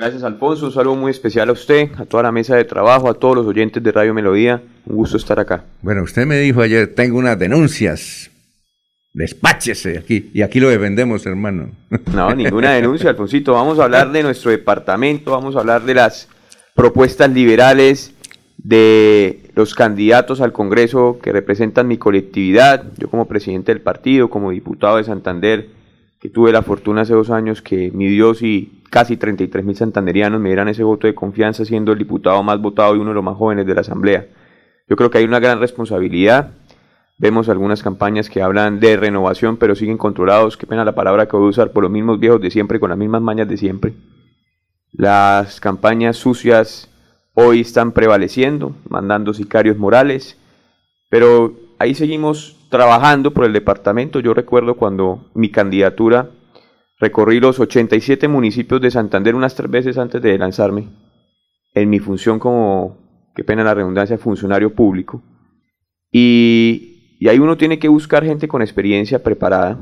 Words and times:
Gracias, 0.00 0.22
Alfonso. 0.22 0.64
Un 0.64 0.72
saludo 0.72 0.96
muy 0.96 1.10
especial 1.10 1.50
a 1.50 1.52
usted, 1.52 1.90
a 1.98 2.06
toda 2.06 2.22
la 2.22 2.32
mesa 2.32 2.56
de 2.56 2.64
trabajo, 2.64 3.10
a 3.10 3.12
todos 3.12 3.36
los 3.36 3.46
oyentes 3.46 3.82
de 3.82 3.92
Radio 3.92 4.14
Melodía. 4.14 4.62
Un 4.86 4.96
gusto 4.96 5.18
estar 5.18 5.38
acá. 5.38 5.64
Bueno, 5.82 6.02
usted 6.02 6.24
me 6.24 6.38
dijo 6.38 6.62
ayer, 6.62 6.94
tengo 6.94 7.18
unas 7.18 7.38
denuncias. 7.38 8.30
Despáchese 9.12 9.98
aquí. 9.98 10.30
Y 10.32 10.40
aquí 10.40 10.58
lo 10.58 10.70
defendemos, 10.70 11.26
hermano. 11.26 11.72
No, 12.14 12.34
ninguna 12.34 12.72
denuncia, 12.72 13.10
Alfonsito. 13.10 13.52
Vamos 13.52 13.78
a 13.78 13.84
hablar 13.84 14.10
de 14.10 14.22
nuestro 14.22 14.50
departamento, 14.50 15.32
vamos 15.32 15.54
a 15.54 15.60
hablar 15.60 15.82
de 15.82 15.92
las 15.92 16.28
propuestas 16.74 17.30
liberales, 17.30 18.14
de 18.56 19.50
los 19.54 19.74
candidatos 19.74 20.40
al 20.40 20.54
Congreso 20.54 21.18
que 21.22 21.30
representan 21.30 21.86
mi 21.88 21.98
colectividad. 21.98 22.84
Yo 22.96 23.10
como 23.10 23.28
presidente 23.28 23.70
del 23.70 23.82
partido, 23.82 24.30
como 24.30 24.50
diputado 24.50 24.96
de 24.96 25.04
Santander, 25.04 25.68
que 26.20 26.28
tuve 26.28 26.52
la 26.52 26.62
fortuna 26.62 27.00
hace 27.00 27.14
dos 27.14 27.30
años 27.30 27.62
que 27.62 27.90
mi 27.92 28.06
Dios 28.06 28.42
y 28.42 28.82
casi 28.90 29.16
33 29.16 29.64
mil 29.64 29.74
santanderianos 29.74 30.40
me 30.40 30.50
dieran 30.50 30.68
ese 30.68 30.84
voto 30.84 31.06
de 31.06 31.14
confianza 31.14 31.64
siendo 31.64 31.92
el 31.92 31.98
diputado 31.98 32.42
más 32.42 32.60
votado 32.60 32.94
y 32.94 32.98
uno 32.98 33.10
de 33.10 33.14
los 33.14 33.24
más 33.24 33.36
jóvenes 33.36 33.66
de 33.66 33.74
la 33.74 33.80
Asamblea. 33.80 34.26
Yo 34.86 34.96
creo 34.96 35.10
que 35.10 35.18
hay 35.18 35.24
una 35.24 35.40
gran 35.40 35.60
responsabilidad. 35.60 36.50
Vemos 37.16 37.48
algunas 37.48 37.82
campañas 37.82 38.28
que 38.28 38.42
hablan 38.42 38.80
de 38.80 38.96
renovación, 38.96 39.56
pero 39.56 39.74
siguen 39.74 39.96
controlados. 39.96 40.56
Qué 40.56 40.66
pena 40.66 40.84
la 40.84 40.94
palabra 40.94 41.26
que 41.26 41.36
voy 41.36 41.46
a 41.46 41.50
usar 41.50 41.72
por 41.72 41.84
los 41.84 41.92
mismos 41.92 42.20
viejos 42.20 42.40
de 42.40 42.50
siempre, 42.50 42.80
con 42.80 42.90
las 42.90 42.98
mismas 42.98 43.22
mañas 43.22 43.48
de 43.48 43.56
siempre. 43.56 43.94
Las 44.92 45.60
campañas 45.60 46.16
sucias 46.16 46.90
hoy 47.34 47.60
están 47.60 47.92
prevaleciendo, 47.92 48.74
mandando 48.88 49.32
sicarios 49.32 49.78
morales, 49.78 50.36
pero 51.08 51.54
ahí 51.78 51.94
seguimos 51.94 52.59
trabajando 52.70 53.32
por 53.32 53.44
el 53.44 53.52
departamento. 53.52 54.20
Yo 54.20 54.32
recuerdo 54.32 54.76
cuando 54.76 55.30
mi 55.34 55.50
candidatura 55.50 56.30
Recorrí 57.00 57.40
los 57.40 57.58
87 57.58 58.28
municipios 58.28 58.78
de 58.82 58.90
Santander 58.90 59.34
unas 59.34 59.54
tres 59.54 59.70
veces 59.70 59.96
antes 59.96 60.20
de 60.20 60.36
lanzarme 60.36 60.90
en 61.72 61.88
mi 61.88 61.98
función 61.98 62.38
como, 62.38 63.30
qué 63.34 63.42
pena 63.42 63.64
la 63.64 63.72
redundancia, 63.72 64.18
funcionario 64.18 64.74
público. 64.74 65.22
Y, 66.12 67.16
y 67.18 67.28
ahí 67.28 67.38
uno 67.38 67.56
tiene 67.56 67.78
que 67.78 67.88
buscar 67.88 68.22
gente 68.22 68.48
con 68.48 68.60
experiencia 68.60 69.22
preparada. 69.22 69.78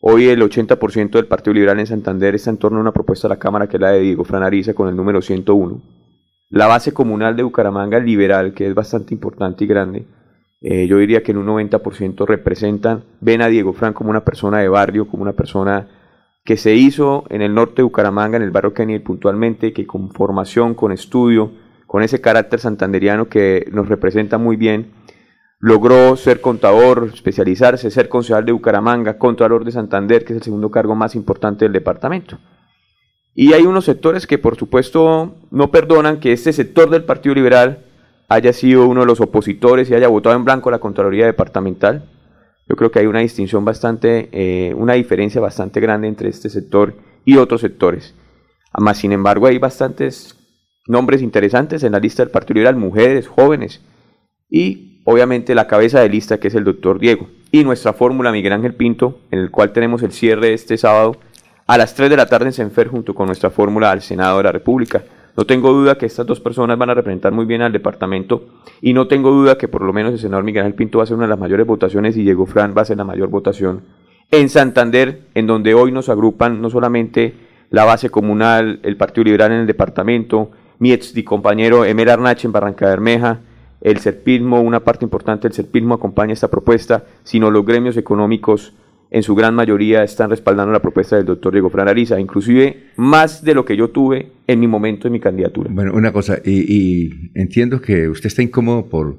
Hoy 0.00 0.26
el 0.26 0.42
80% 0.42 1.10
del 1.10 1.26
Partido 1.26 1.54
Liberal 1.54 1.78
en 1.78 1.86
Santander 1.86 2.34
está 2.34 2.50
en 2.50 2.56
torno 2.56 2.78
a 2.78 2.80
una 2.80 2.92
propuesta 2.92 3.28
de 3.28 3.34
la 3.34 3.38
Cámara 3.38 3.68
que 3.68 3.76
es 3.76 3.80
la 3.80 3.92
de 3.92 4.00
Diego 4.00 4.24
Franariza 4.24 4.74
con 4.74 4.88
el 4.88 4.96
número 4.96 5.22
101. 5.22 5.80
La 6.48 6.66
base 6.66 6.92
comunal 6.92 7.36
de 7.36 7.44
Bucaramanga 7.44 8.00
liberal, 8.00 8.52
que 8.52 8.66
es 8.66 8.74
bastante 8.74 9.14
importante 9.14 9.62
y 9.62 9.68
grande, 9.68 10.06
eh, 10.60 10.86
yo 10.86 10.98
diría 10.98 11.22
que 11.22 11.32
en 11.32 11.38
un 11.38 11.46
90% 11.46 12.26
representan, 12.26 13.04
ven 13.20 13.40
a 13.40 13.48
Diego 13.48 13.72
Fran 13.72 13.94
como 13.94 14.10
una 14.10 14.24
persona 14.24 14.58
de 14.58 14.68
barrio, 14.68 15.08
como 15.08 15.22
una 15.22 15.32
persona 15.32 15.88
que 16.44 16.56
se 16.56 16.74
hizo 16.74 17.24
en 17.30 17.42
el 17.42 17.54
norte 17.54 17.76
de 17.76 17.82
Bucaramanga, 17.84 18.36
en 18.36 18.42
el 18.42 18.50
barrio 18.50 18.74
Kennedy 18.74 18.98
puntualmente, 18.98 19.72
que 19.72 19.86
con 19.86 20.10
formación, 20.10 20.74
con 20.74 20.92
estudio, 20.92 21.52
con 21.86 22.02
ese 22.02 22.20
carácter 22.20 22.60
santanderiano 22.60 23.28
que 23.28 23.66
nos 23.72 23.88
representa 23.88 24.38
muy 24.38 24.56
bien, 24.56 24.92
logró 25.58 26.16
ser 26.16 26.40
contador, 26.40 27.10
especializarse, 27.12 27.90
ser 27.90 28.08
concejal 28.08 28.44
de 28.44 28.52
Bucaramanga, 28.52 29.18
contador 29.18 29.64
de 29.64 29.72
Santander, 29.72 30.24
que 30.24 30.32
es 30.32 30.38
el 30.38 30.42
segundo 30.42 30.70
cargo 30.70 30.94
más 30.94 31.14
importante 31.14 31.64
del 31.64 31.72
departamento. 31.72 32.38
Y 33.34 33.52
hay 33.52 33.62
unos 33.62 33.84
sectores 33.84 34.26
que 34.26 34.38
por 34.38 34.56
supuesto 34.56 35.36
no 35.50 35.70
perdonan 35.70 36.20
que 36.20 36.32
este 36.32 36.52
sector 36.52 36.90
del 36.90 37.04
Partido 37.04 37.34
Liberal 37.34 37.84
haya 38.30 38.52
sido 38.52 38.86
uno 38.86 39.00
de 39.00 39.06
los 39.06 39.20
opositores 39.20 39.90
y 39.90 39.94
haya 39.94 40.06
votado 40.06 40.36
en 40.36 40.44
blanco 40.44 40.70
la 40.70 40.78
Contraloría 40.78 41.26
Departamental. 41.26 42.08
Yo 42.68 42.76
creo 42.76 42.92
que 42.92 43.00
hay 43.00 43.06
una 43.06 43.18
distinción 43.18 43.64
bastante, 43.64 44.28
eh, 44.30 44.72
una 44.74 44.92
diferencia 44.94 45.40
bastante 45.40 45.80
grande 45.80 46.06
entre 46.06 46.28
este 46.28 46.48
sector 46.48 46.94
y 47.24 47.36
otros 47.38 47.60
sectores. 47.60 48.14
Además, 48.72 48.98
sin 48.98 49.10
embargo, 49.10 49.48
hay 49.48 49.58
bastantes 49.58 50.36
nombres 50.86 51.22
interesantes 51.22 51.82
en 51.82 51.90
la 51.90 51.98
lista 51.98 52.22
del 52.22 52.30
Partido 52.30 52.54
Liberal, 52.54 52.76
mujeres, 52.76 53.26
jóvenes 53.26 53.80
y 54.48 55.02
obviamente 55.04 55.56
la 55.56 55.66
cabeza 55.66 55.98
de 55.98 56.08
lista 56.08 56.38
que 56.38 56.48
es 56.48 56.54
el 56.54 56.62
doctor 56.62 57.00
Diego. 57.00 57.28
Y 57.50 57.64
nuestra 57.64 57.94
fórmula 57.94 58.30
Miguel 58.30 58.52
Ángel 58.52 58.74
Pinto, 58.74 59.18
en 59.32 59.40
el 59.40 59.50
cual 59.50 59.72
tenemos 59.72 60.04
el 60.04 60.12
cierre 60.12 60.54
este 60.54 60.78
sábado 60.78 61.16
a 61.66 61.76
las 61.76 61.96
3 61.96 62.08
de 62.08 62.16
la 62.16 62.26
tarde 62.26 62.46
en 62.46 62.52
Senfer 62.52 62.86
junto 62.86 63.12
con 63.12 63.26
nuestra 63.26 63.50
fórmula 63.50 63.90
al 63.90 64.02
Senado 64.02 64.36
de 64.36 64.44
la 64.44 64.52
República. 64.52 65.02
No 65.40 65.46
tengo 65.46 65.72
duda 65.72 65.96
que 65.96 66.04
estas 66.04 66.26
dos 66.26 66.38
personas 66.38 66.76
van 66.76 66.90
a 66.90 66.94
representar 66.94 67.32
muy 67.32 67.46
bien 67.46 67.62
al 67.62 67.72
departamento 67.72 68.44
y 68.82 68.92
no 68.92 69.08
tengo 69.08 69.30
duda 69.30 69.56
que 69.56 69.68
por 69.68 69.80
lo 69.80 69.90
menos 69.90 70.12
el 70.12 70.18
senador 70.18 70.44
Miguel 70.44 70.64
Ángel 70.64 70.74
Pinto 70.74 70.98
va 70.98 71.04
a 71.04 71.06
ser 71.06 71.16
una 71.16 71.24
de 71.24 71.30
las 71.30 71.38
mayores 71.38 71.66
votaciones 71.66 72.14
y 72.18 72.24
Diego 72.24 72.44
Fran 72.44 72.74
va 72.76 72.82
a 72.82 72.84
ser 72.84 72.98
la 72.98 73.04
mayor 73.04 73.30
votación 73.30 73.80
en 74.30 74.50
Santander, 74.50 75.28
en 75.34 75.46
donde 75.46 75.72
hoy 75.72 75.92
nos 75.92 76.10
agrupan 76.10 76.60
no 76.60 76.68
solamente 76.68 77.32
la 77.70 77.86
base 77.86 78.10
comunal, 78.10 78.80
el 78.82 78.98
Partido 78.98 79.24
Liberal 79.24 79.52
en 79.52 79.60
el 79.60 79.66
departamento, 79.66 80.50
mi 80.78 80.92
ex 80.92 81.14
compañero 81.24 81.86
Emer 81.86 82.10
Arnache 82.10 82.46
en 82.46 82.52
Barranca 82.52 82.88
Bermeja, 82.88 83.40
el 83.80 83.96
Serpismo, 83.96 84.60
una 84.60 84.80
parte 84.80 85.06
importante 85.06 85.48
del 85.48 85.54
Serpismo 85.54 85.94
acompaña 85.94 86.34
esta 86.34 86.48
propuesta, 86.48 87.04
sino 87.24 87.50
los 87.50 87.64
gremios 87.64 87.96
económicos 87.96 88.74
en 89.10 89.22
su 89.22 89.34
gran 89.34 89.54
mayoría 89.54 90.04
están 90.04 90.30
respaldando 90.30 90.72
la 90.72 90.80
propuesta 90.80 91.16
del 91.16 91.26
doctor 91.26 91.52
Diego 91.52 91.68
Fran 91.68 91.88
Ariza, 91.88 92.20
inclusive 92.20 92.90
más 92.96 93.44
de 93.44 93.54
lo 93.54 93.64
que 93.64 93.76
yo 93.76 93.90
tuve 93.90 94.30
en 94.46 94.60
mi 94.60 94.68
momento 94.68 95.08
de 95.08 95.10
mi 95.10 95.20
candidatura. 95.20 95.68
Bueno, 95.72 95.92
una 95.94 96.12
cosa, 96.12 96.38
y, 96.44 97.10
entiendo 97.34 97.80
que 97.80 98.08
usted 98.08 98.28
está 98.28 98.42
incómodo 98.42 98.88
por, 98.88 99.16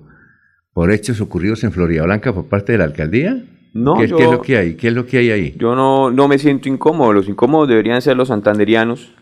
por 0.73 0.91
hechos 0.91 1.19
ocurridos 1.19 1.63
en 1.65 1.73
Florida 1.73 2.03
Blanca 2.03 2.33
por 2.33 2.45
parte 2.45 2.71
de 2.71 2.77
la 2.77 2.85
alcaldía. 2.85 3.43
No, 3.73 3.95
¿Qué, 3.95 4.05
es 4.05 4.11
lo 4.11 4.41
que 4.41 4.57
hay? 4.57 4.75
¿Qué 4.75 4.87
es 4.89 4.93
lo 4.93 5.05
que 5.05 5.17
hay 5.17 5.31
ahí? 5.31 5.55
Yo 5.57 5.75
no, 5.75 6.09
no 6.09 6.27
me 6.27 6.37
siento 6.37 6.69
incómodo, 6.69 7.11
los 7.11 7.27
incómodos 7.27 7.67
deberían 7.67 8.01
ser 8.01 8.15
los 8.15 8.29
santanderianos. 8.29 9.13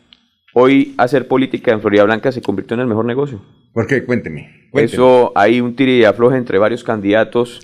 Hoy 0.54 0.94
hacer 0.98 1.28
política 1.28 1.72
en 1.72 1.82
Florida 1.82 2.04
Blanca 2.04 2.32
se 2.32 2.42
convirtió 2.42 2.76
en 2.76 2.82
el 2.82 2.88
mejor 2.88 3.06
negocio. 3.06 3.42
¿Por 3.74 3.86
qué? 3.86 4.04
Cuénteme. 4.04 4.70
Eso, 4.74 5.32
hay 5.36 5.62
un 5.62 5.76
tire 5.76 5.98
y 5.98 6.04
afloje 6.04 6.38
entre 6.38 6.58
varios 6.58 6.84
candidatos 6.84 7.62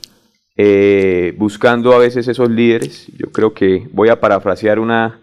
eh, 0.57 1.33
buscando 1.37 1.93
a 1.93 1.99
veces 1.99 2.27
esos 2.27 2.49
líderes. 2.49 3.07
Yo 3.17 3.31
creo 3.31 3.53
que 3.53 3.87
voy 3.91 4.09
a 4.09 4.19
parafrasear 4.19 4.79
una, 4.79 5.19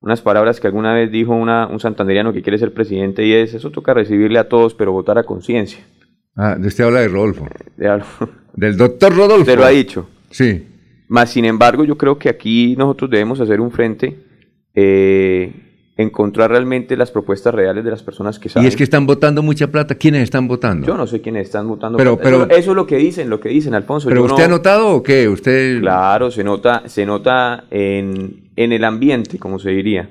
unas 0.00 0.20
palabras 0.20 0.60
que 0.60 0.66
alguna 0.66 0.94
vez 0.94 1.10
dijo 1.10 1.34
una, 1.34 1.66
un 1.66 1.80
santanderiano 1.80 2.32
que 2.32 2.42
quiere 2.42 2.58
ser 2.58 2.72
presidente 2.72 3.24
y 3.24 3.32
es, 3.32 3.54
eso 3.54 3.70
toca 3.70 3.94
recibirle 3.94 4.38
a 4.38 4.48
todos, 4.48 4.74
pero 4.74 4.92
votar 4.92 5.18
a 5.18 5.24
conciencia. 5.24 5.80
Ah, 6.36 6.56
usted 6.58 6.84
habla 6.84 7.00
de 7.00 7.08
Rodolfo. 7.08 7.48
Del 8.54 8.76
doctor 8.76 9.14
Rodolfo. 9.14 9.42
Usted 9.42 9.58
lo 9.58 9.64
ha 9.64 9.70
dicho. 9.70 10.08
Sí. 10.30 10.66
Más 11.08 11.30
sin 11.30 11.44
embargo, 11.44 11.84
yo 11.84 11.96
creo 11.96 12.18
que 12.18 12.28
aquí 12.28 12.76
nosotros 12.76 13.10
debemos 13.10 13.40
hacer 13.40 13.60
un 13.60 13.70
frente 13.70 14.18
eh, 14.74 15.67
encontrar 15.98 16.50
realmente 16.50 16.96
las 16.96 17.10
propuestas 17.10 17.52
reales 17.52 17.84
de 17.84 17.90
las 17.90 18.04
personas 18.04 18.38
que 18.38 18.48
saben. 18.48 18.64
Y 18.64 18.68
es 18.68 18.76
que 18.76 18.84
están 18.84 19.04
votando 19.04 19.42
mucha 19.42 19.66
plata. 19.66 19.96
¿Quiénes 19.96 20.22
están 20.22 20.46
votando? 20.46 20.86
Yo 20.86 20.96
no 20.96 21.08
sé 21.08 21.20
quiénes 21.20 21.46
están 21.48 21.66
votando. 21.66 21.98
Pero, 21.98 22.16
pero 22.16 22.48
eso, 22.48 22.70
es 22.70 22.76
lo 22.76 22.86
que 22.86 22.96
dicen, 22.96 23.28
lo 23.28 23.40
que 23.40 23.48
dicen, 23.48 23.74
Alfonso. 23.74 24.08
¿Pero 24.08 24.24
usted 24.24 24.44
ha 24.44 24.48
notado 24.48 24.90
o 24.94 25.02
qué? 25.02 25.28
Usted. 25.28 25.80
Claro, 25.80 26.30
se 26.30 26.44
nota, 26.44 26.84
se 26.86 27.04
nota 27.04 27.64
en, 27.70 28.52
en 28.54 28.72
el 28.72 28.84
ambiente, 28.84 29.40
como 29.40 29.58
se 29.58 29.70
diría. 29.70 30.08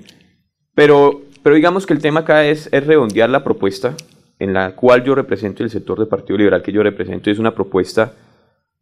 Pero, 0.75 1.21
pero 1.41 1.55
digamos 1.55 1.85
que 1.85 1.93
el 1.93 2.01
tema 2.01 2.19
acá 2.19 2.45
es, 2.45 2.67
es 2.73 2.85
redondear 2.85 3.29
la 3.29 3.45
propuesta 3.45 3.95
en 4.39 4.53
la 4.53 4.75
cual 4.75 5.05
yo 5.05 5.15
represento 5.15 5.63
el 5.63 5.69
sector 5.69 5.97
del 5.97 6.09
Partido 6.09 6.37
Liberal 6.37 6.61
que 6.61 6.73
yo 6.73 6.83
represento. 6.83 7.31
Es 7.31 7.39
una 7.39 7.55
propuesta 7.55 8.11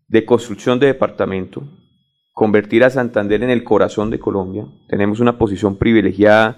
de 0.07 0.25
construcción 0.25 0.79
de 0.79 0.87
departamento, 0.87 1.63
convertir 2.31 2.83
a 2.83 2.89
Santander 2.89 3.43
en 3.43 3.51
el 3.51 3.63
corazón 3.63 4.09
de 4.09 4.17
Colombia. 4.17 4.65
Tenemos 4.89 5.19
una 5.19 5.37
posición 5.37 5.77
privilegiada 5.77 6.57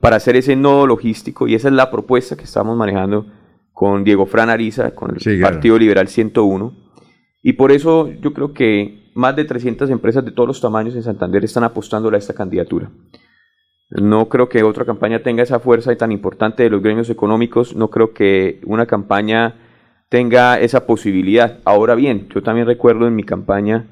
para 0.00 0.16
hacer 0.16 0.36
ese 0.36 0.56
nodo 0.56 0.86
logístico 0.86 1.48
y 1.48 1.54
esa 1.54 1.68
es 1.68 1.74
la 1.74 1.90
propuesta 1.90 2.36
que 2.36 2.44
estamos 2.44 2.76
manejando 2.76 3.26
con 3.72 4.04
Diego 4.04 4.26
Fran 4.26 4.50
Ariza, 4.50 4.92
con 4.92 5.16
el 5.16 5.40
Partido 5.40 5.78
Liberal 5.78 6.08
101. 6.08 6.72
Y 7.42 7.52
por 7.52 7.70
eso 7.70 8.10
yo 8.20 8.32
creo 8.32 8.52
que 8.52 9.10
más 9.14 9.36
de 9.36 9.44
300 9.44 9.90
empresas 9.90 10.24
de 10.24 10.32
todos 10.32 10.48
los 10.48 10.60
tamaños 10.60 10.94
en 10.94 11.02
Santander 11.02 11.44
están 11.44 11.64
apostando 11.64 12.08
a 12.10 12.16
esta 12.16 12.34
candidatura. 12.34 12.90
No 13.90 14.28
creo 14.28 14.48
que 14.48 14.62
otra 14.62 14.84
campaña 14.84 15.22
tenga 15.22 15.42
esa 15.42 15.60
fuerza 15.60 15.96
tan 15.96 16.12
importante 16.12 16.62
de 16.62 16.70
los 16.70 16.82
gremios 16.82 17.08
económicos, 17.08 17.74
no 17.74 17.88
creo 17.88 18.12
que 18.12 18.60
una 18.66 18.86
campaña 18.86 19.54
tenga 20.08 20.60
esa 20.60 20.86
posibilidad. 20.86 21.60
Ahora 21.64 21.94
bien, 21.94 22.28
yo 22.28 22.42
también 22.42 22.66
recuerdo 22.66 23.06
en 23.06 23.14
mi 23.14 23.24
campaña, 23.24 23.86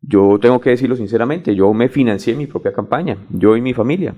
yo 0.00 0.38
tengo 0.40 0.60
que 0.60 0.70
decirlo 0.70 0.96
sinceramente, 0.96 1.54
yo 1.54 1.72
me 1.74 1.88
financié 1.88 2.34
mi 2.34 2.46
propia 2.46 2.72
campaña, 2.72 3.18
yo 3.28 3.56
y 3.56 3.60
mi 3.60 3.74
familia. 3.74 4.14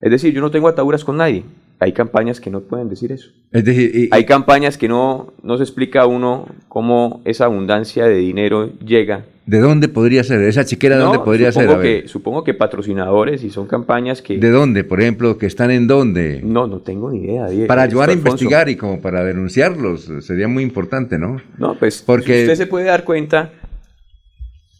Es 0.00 0.10
decir, 0.10 0.32
yo 0.32 0.40
no 0.40 0.50
tengo 0.50 0.68
ataduras 0.68 1.04
con 1.04 1.18
nadie. 1.18 1.44
Hay 1.78 1.92
campañas 1.92 2.40
que 2.40 2.50
no 2.50 2.60
pueden 2.60 2.88
decir 2.88 3.12
eso. 3.12 3.30
Es 3.52 3.64
decir, 3.64 4.08
hay 4.10 4.24
campañas 4.24 4.78
que 4.78 4.88
no, 4.88 5.32
no 5.42 5.56
se 5.56 5.62
explica 5.62 6.02
a 6.02 6.06
uno 6.06 6.46
cómo 6.68 7.20
esa 7.24 7.46
abundancia 7.46 8.06
de 8.06 8.16
dinero 8.16 8.70
llega. 8.80 9.24
¿De 9.46 9.60
dónde 9.60 9.88
podría 9.88 10.22
ser? 10.22 10.42
¿Esa 10.42 10.64
chiquera 10.64 10.96
de 10.96 11.02
dónde 11.02 11.18
podría 11.18 11.52
ser? 11.52 11.80
Que, 11.80 12.06
supongo 12.06 12.44
que 12.44 12.54
patrocinadores 12.54 13.42
y 13.42 13.50
son 13.50 13.66
campañas 13.66 14.22
que... 14.22 14.38
¿De 14.38 14.50
dónde, 14.50 14.84
por 14.84 15.00
ejemplo? 15.00 15.36
¿Que 15.38 15.46
están 15.46 15.70
en 15.70 15.86
dónde? 15.86 16.40
No, 16.42 16.66
no 16.66 16.80
tengo 16.80 17.10
ni 17.10 17.24
idea. 17.24 17.48
para 17.66 17.82
ayudar 17.82 18.10
a 18.10 18.12
investigar 18.12 18.68
y 18.68 18.76
como 18.76 19.00
para 19.00 19.24
denunciarlos 19.24 20.08
sería 20.20 20.48
muy 20.48 20.62
importante, 20.62 21.18
¿no? 21.18 21.40
No, 21.58 21.74
pues 21.78 22.02
Porque... 22.02 22.42
usted 22.42 22.54
se 22.54 22.66
puede 22.66 22.86
dar 22.86 23.04
cuenta 23.04 23.52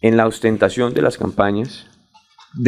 en 0.02 0.16
la 0.16 0.26
ostentación 0.26 0.94
de 0.94 1.02
las 1.02 1.18
campañas 1.18 1.89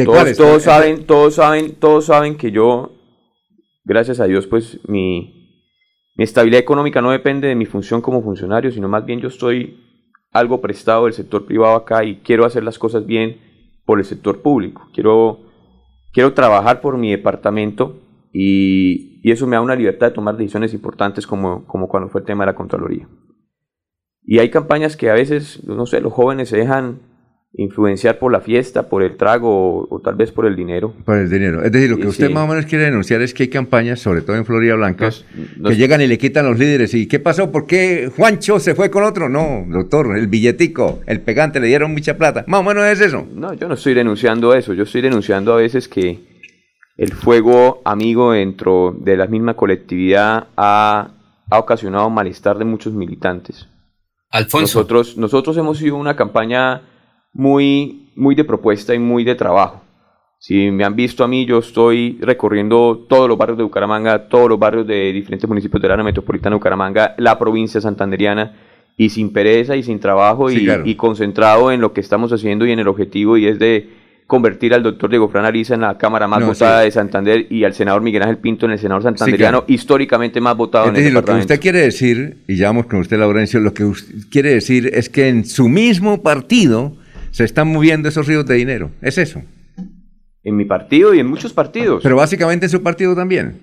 todos, 0.05 0.37
todos 0.37 0.63
saben, 0.63 1.05
todos 1.05 1.35
saben, 1.35 1.75
todos 1.75 2.05
saben 2.05 2.37
que 2.37 2.51
yo 2.51 2.91
gracias 3.83 4.19
a 4.19 4.25
Dios, 4.25 4.47
pues 4.47 4.79
mi, 4.87 5.59
mi 6.15 6.23
estabilidad 6.23 6.61
económica 6.61 7.01
no 7.01 7.11
depende 7.11 7.47
de 7.47 7.55
mi 7.55 7.65
función 7.65 8.01
como 8.01 8.21
funcionario, 8.21 8.71
sino 8.71 8.87
más 8.87 9.05
bien 9.05 9.19
yo 9.19 9.27
estoy 9.27 9.79
algo 10.31 10.61
prestado 10.61 11.05
del 11.05 11.13
sector 11.13 11.45
privado 11.45 11.75
acá 11.75 12.03
y 12.03 12.17
quiero 12.17 12.45
hacer 12.45 12.63
las 12.63 12.79
cosas 12.79 13.05
bien 13.05 13.37
por 13.85 13.99
el 13.99 14.05
sector 14.05 14.41
público. 14.41 14.89
Quiero, 14.93 15.39
quiero 16.11 16.33
trabajar 16.33 16.81
por 16.81 16.97
mi 16.97 17.11
departamento 17.11 17.99
y, 18.31 19.21
y 19.23 19.31
eso 19.31 19.45
me 19.45 19.55
da 19.55 19.61
una 19.61 19.75
libertad 19.75 20.07
de 20.07 20.15
tomar 20.15 20.37
decisiones 20.37 20.73
importantes 20.73 21.27
como, 21.27 21.65
como 21.67 21.87
cuando 21.87 22.09
fue 22.09 22.21
el 22.21 22.25
tema 22.25 22.45
de 22.45 22.51
la 22.51 22.55
Contraloría. 22.55 23.07
Y 24.25 24.39
hay 24.39 24.49
campañas 24.49 24.95
que 24.95 25.09
a 25.09 25.13
veces, 25.13 25.63
no 25.65 25.85
sé, 25.85 25.99
los 25.99 26.13
jóvenes 26.13 26.49
se 26.49 26.57
dejan 26.57 27.01
influenciar 27.55 28.17
por 28.17 28.31
la 28.31 28.41
fiesta, 28.41 28.89
por 28.89 29.03
el 29.03 29.15
trago 29.15 29.87
o, 29.87 30.01
tal 30.01 30.15
vez 30.15 30.31
por 30.31 30.45
el 30.45 30.55
dinero. 30.55 30.93
Por 31.05 31.17
el 31.17 31.29
dinero. 31.29 31.63
Es 31.63 31.71
decir, 31.71 31.89
lo 31.89 31.97
que 31.97 32.07
usted 32.07 32.31
más 32.31 32.45
o 32.45 32.47
menos 32.47 32.65
quiere 32.65 32.85
denunciar 32.85 33.21
es 33.21 33.33
que 33.33 33.43
hay 33.43 33.49
campañas, 33.49 33.99
sobre 33.99 34.21
todo 34.21 34.35
en 34.35 34.45
Florida 34.45 34.75
Blanca, 34.75 35.09
que 35.09 35.75
llegan 35.75 36.01
y 36.01 36.07
le 36.07 36.17
quitan 36.17 36.45
los 36.45 36.57
líderes. 36.57 36.93
¿Y 36.93 37.07
qué 37.07 37.19
pasó? 37.19 37.51
¿Por 37.51 37.67
qué 37.67 38.11
Juancho 38.15 38.59
se 38.59 38.73
fue 38.73 38.89
con 38.89 39.03
otro? 39.03 39.29
No, 39.29 39.65
doctor, 39.67 40.17
el 40.17 40.27
billetico, 40.27 41.01
el 41.05 41.21
pegante, 41.21 41.59
le 41.59 41.67
dieron 41.67 41.91
mucha 41.91 42.17
plata. 42.17 42.43
Más 42.47 42.61
o 42.61 42.63
menos 42.63 42.85
es 42.85 43.01
eso. 43.01 43.27
No, 43.33 43.53
yo 43.53 43.67
no 43.67 43.75
estoy 43.75 43.93
denunciando 43.93 44.53
eso. 44.55 44.73
Yo 44.73 44.83
estoy 44.83 45.01
denunciando 45.01 45.53
a 45.53 45.57
veces 45.57 45.87
que 45.87 46.19
el 46.97 47.13
fuego 47.13 47.81
amigo 47.85 48.31
dentro 48.31 48.95
de 48.99 49.15
la 49.15 49.27
misma 49.27 49.55
colectividad 49.55 50.47
ha, 50.57 51.11
ha 51.49 51.59
ocasionado 51.59 52.09
malestar 52.09 52.57
de 52.57 52.65
muchos 52.65 52.93
militantes. 52.93 53.67
Alfonso. 54.31 54.79
Nosotros, 54.79 55.17
nosotros 55.17 55.55
hemos 55.57 55.77
sido 55.77 55.95
una 55.95 56.15
campaña 56.15 56.81
muy, 57.33 58.11
muy 58.15 58.35
de 58.35 58.43
propuesta 58.43 58.93
y 58.93 58.99
muy 58.99 59.23
de 59.23 59.35
trabajo. 59.35 59.81
Si 60.39 60.71
me 60.71 60.83
han 60.83 60.95
visto 60.95 61.23
a 61.23 61.27
mí, 61.27 61.45
yo 61.45 61.59
estoy 61.59 62.17
recorriendo 62.21 63.05
todos 63.07 63.29
los 63.29 63.37
barrios 63.37 63.57
de 63.57 63.63
Bucaramanga, 63.63 64.27
todos 64.27 64.49
los 64.49 64.59
barrios 64.59 64.85
de 64.85 65.13
diferentes 65.13 65.47
municipios 65.47 65.81
del 65.81 65.91
área 65.91 66.03
metropolitana 66.03 66.55
de 66.55 66.57
Bucaramanga, 66.57 67.15
la 67.17 67.39
provincia 67.39 67.79
santanderiana, 67.79 68.53
y 68.95 69.09
sin 69.09 69.33
pereza 69.33 69.75
y 69.75 69.83
sin 69.83 69.99
trabajo 69.99 70.51
y, 70.51 70.69
y, 70.85 70.95
concentrado 70.95 71.71
en 71.71 71.81
lo 71.81 71.93
que 71.93 72.01
estamos 72.01 72.31
haciendo 72.31 72.65
y 72.65 72.71
en 72.71 72.79
el 72.79 72.87
objetivo, 72.87 73.37
y 73.37 73.47
es 73.47 73.57
de 73.57 73.89
convertir 74.27 74.73
al 74.73 74.83
doctor 74.83 75.09
Diego 75.09 75.29
Fran 75.29 75.45
Ariza 75.45 75.75
en 75.75 75.81
la 75.81 75.97
Cámara 75.97 76.27
más 76.27 76.45
votada 76.45 76.81
de 76.81 76.91
Santander 76.91 77.47
y 77.49 77.63
al 77.63 77.73
senador 77.73 78.01
Miguel 78.01 78.21
Ángel 78.21 78.37
Pinto 78.37 78.65
en 78.65 78.73
el 78.73 78.79
senador 78.79 79.03
santanderiano, 79.03 79.63
históricamente 79.67 80.39
más 80.41 80.55
votado 80.55 80.89
en 80.89 80.95
el 80.95 81.13
Lo 81.13 81.23
que 81.23 81.33
usted 81.33 81.59
quiere 81.59 81.81
decir, 81.81 82.37
y 82.47 82.57
ya 82.57 82.67
vamos 82.67 82.85
con 82.85 82.99
usted, 82.99 83.17
Laurencio, 83.17 83.59
lo 83.59 83.73
que 83.73 83.85
usted 83.85 84.13
quiere 84.29 84.51
decir 84.51 84.89
es 84.93 85.09
que 85.09 85.27
en 85.27 85.45
su 85.45 85.69
mismo 85.69 86.21
partido 86.21 86.95
se 87.33 87.43
están 87.43 87.67
moviendo 87.67 88.07
esos 88.07 88.27
ríos 88.27 88.45
de 88.45 88.55
dinero. 88.55 88.91
¿Es 89.01 89.17
eso? 89.17 89.41
En 90.43 90.55
mi 90.55 90.65
partido 90.65 91.15
y 91.15 91.19
en 91.19 91.27
muchos 91.27 91.51
partidos. 91.51 92.03
Pero 92.03 92.15
básicamente 92.15 92.67
en 92.67 92.69
su 92.69 92.83
partido 92.83 93.15
también. 93.15 93.59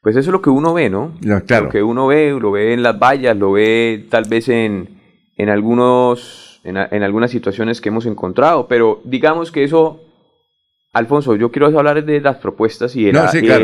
Pues 0.00 0.14
eso 0.14 0.30
es 0.30 0.32
lo 0.32 0.40
que 0.40 0.50
uno 0.50 0.72
ve, 0.74 0.88
¿no? 0.88 1.14
claro. 1.44 1.66
Lo 1.66 1.70
que 1.72 1.82
uno 1.82 2.06
ve, 2.06 2.38
lo 2.40 2.52
ve 2.52 2.72
en 2.72 2.84
las 2.84 2.96
vallas, 2.96 3.36
lo 3.36 3.50
ve 3.50 4.06
tal 4.08 4.28
vez 4.28 4.48
en, 4.48 4.90
en 5.36 5.48
algunos, 5.48 6.60
en, 6.62 6.76
algunas 6.76 7.32
situaciones 7.32 7.80
que 7.80 7.88
hemos 7.88 8.06
encontrado, 8.06 8.68
pero 8.68 9.02
digamos 9.04 9.50
que 9.50 9.64
eso 9.64 10.04
Alfonso, 10.92 11.34
yo 11.34 11.50
quiero 11.50 11.66
hablar 11.66 12.04
de 12.04 12.20
las 12.20 12.36
propuestas 12.36 12.94
y 12.94 13.04
de, 13.04 13.10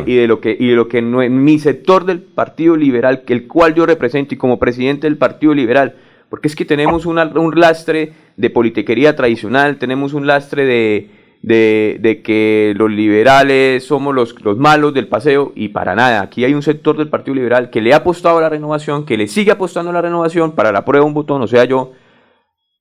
y, 0.07 0.17
de, 0.17 0.27
lo 0.27 0.41
que 0.41 0.57
y 0.59 0.69
de 0.69 0.77
lo 0.77 0.89
que 0.89 1.03
no, 1.03 1.23
en 1.23 1.43
mi 1.43 1.61
sector 1.61 2.05
del 2.05 2.21
Partido 2.21 2.77
Liberal, 2.77 3.23
que 3.23 3.33
el 3.33 3.47
cual 3.47 3.75
yo 3.75 3.87
represento 3.87 4.35
y 4.35 4.39
como 4.39 4.59
presidente 4.59 5.07
del 5.07 5.17
Partido 5.17 5.55
Liberal, 5.55 5.95
porque 6.29 6.49
es 6.49 6.57
que 6.57 6.65
tenemos 6.65 7.07
un 7.07 7.55
lastre 7.55 8.13
de 8.37 8.51
politiquería 8.51 9.17
tradicional, 9.17 9.77
tenemos 9.79 10.13
un 10.13 10.27
lastre 10.27 10.65
de, 10.65 11.11
de, 11.43 12.23
que 12.23 12.75
los 12.77 12.91
liberales 12.91 13.85
somos 13.85 14.15
los, 14.15 14.35
los, 14.43 14.57
malos 14.57 14.95
del 14.95 15.09
paseo 15.09 15.53
y 15.55 15.69
para 15.69 15.95
nada. 15.95 16.23
Aquí 16.23 16.45
hay 16.45 16.55
un 16.55 16.63
sector 16.63 16.97
del 16.97 17.09
Partido 17.09 17.35
Liberal 17.35 17.71
que 17.71 17.81
le 17.81 17.93
ha 17.93 17.99
apostado 17.99 18.39
a 18.39 18.41
la 18.41 18.49
renovación, 18.49 19.05
que 19.05 19.17
le 19.17 19.29
sigue 19.29 19.53
apostando 19.53 19.91
a 19.91 19.95
la 19.95 20.03
renovación 20.03 20.53
para 20.53 20.73
la 20.73 20.85
prueba 20.85 21.05
un 21.05 21.15
botón, 21.15 21.43
o 21.43 21.47
sea 21.47 21.65
yo, 21.65 21.93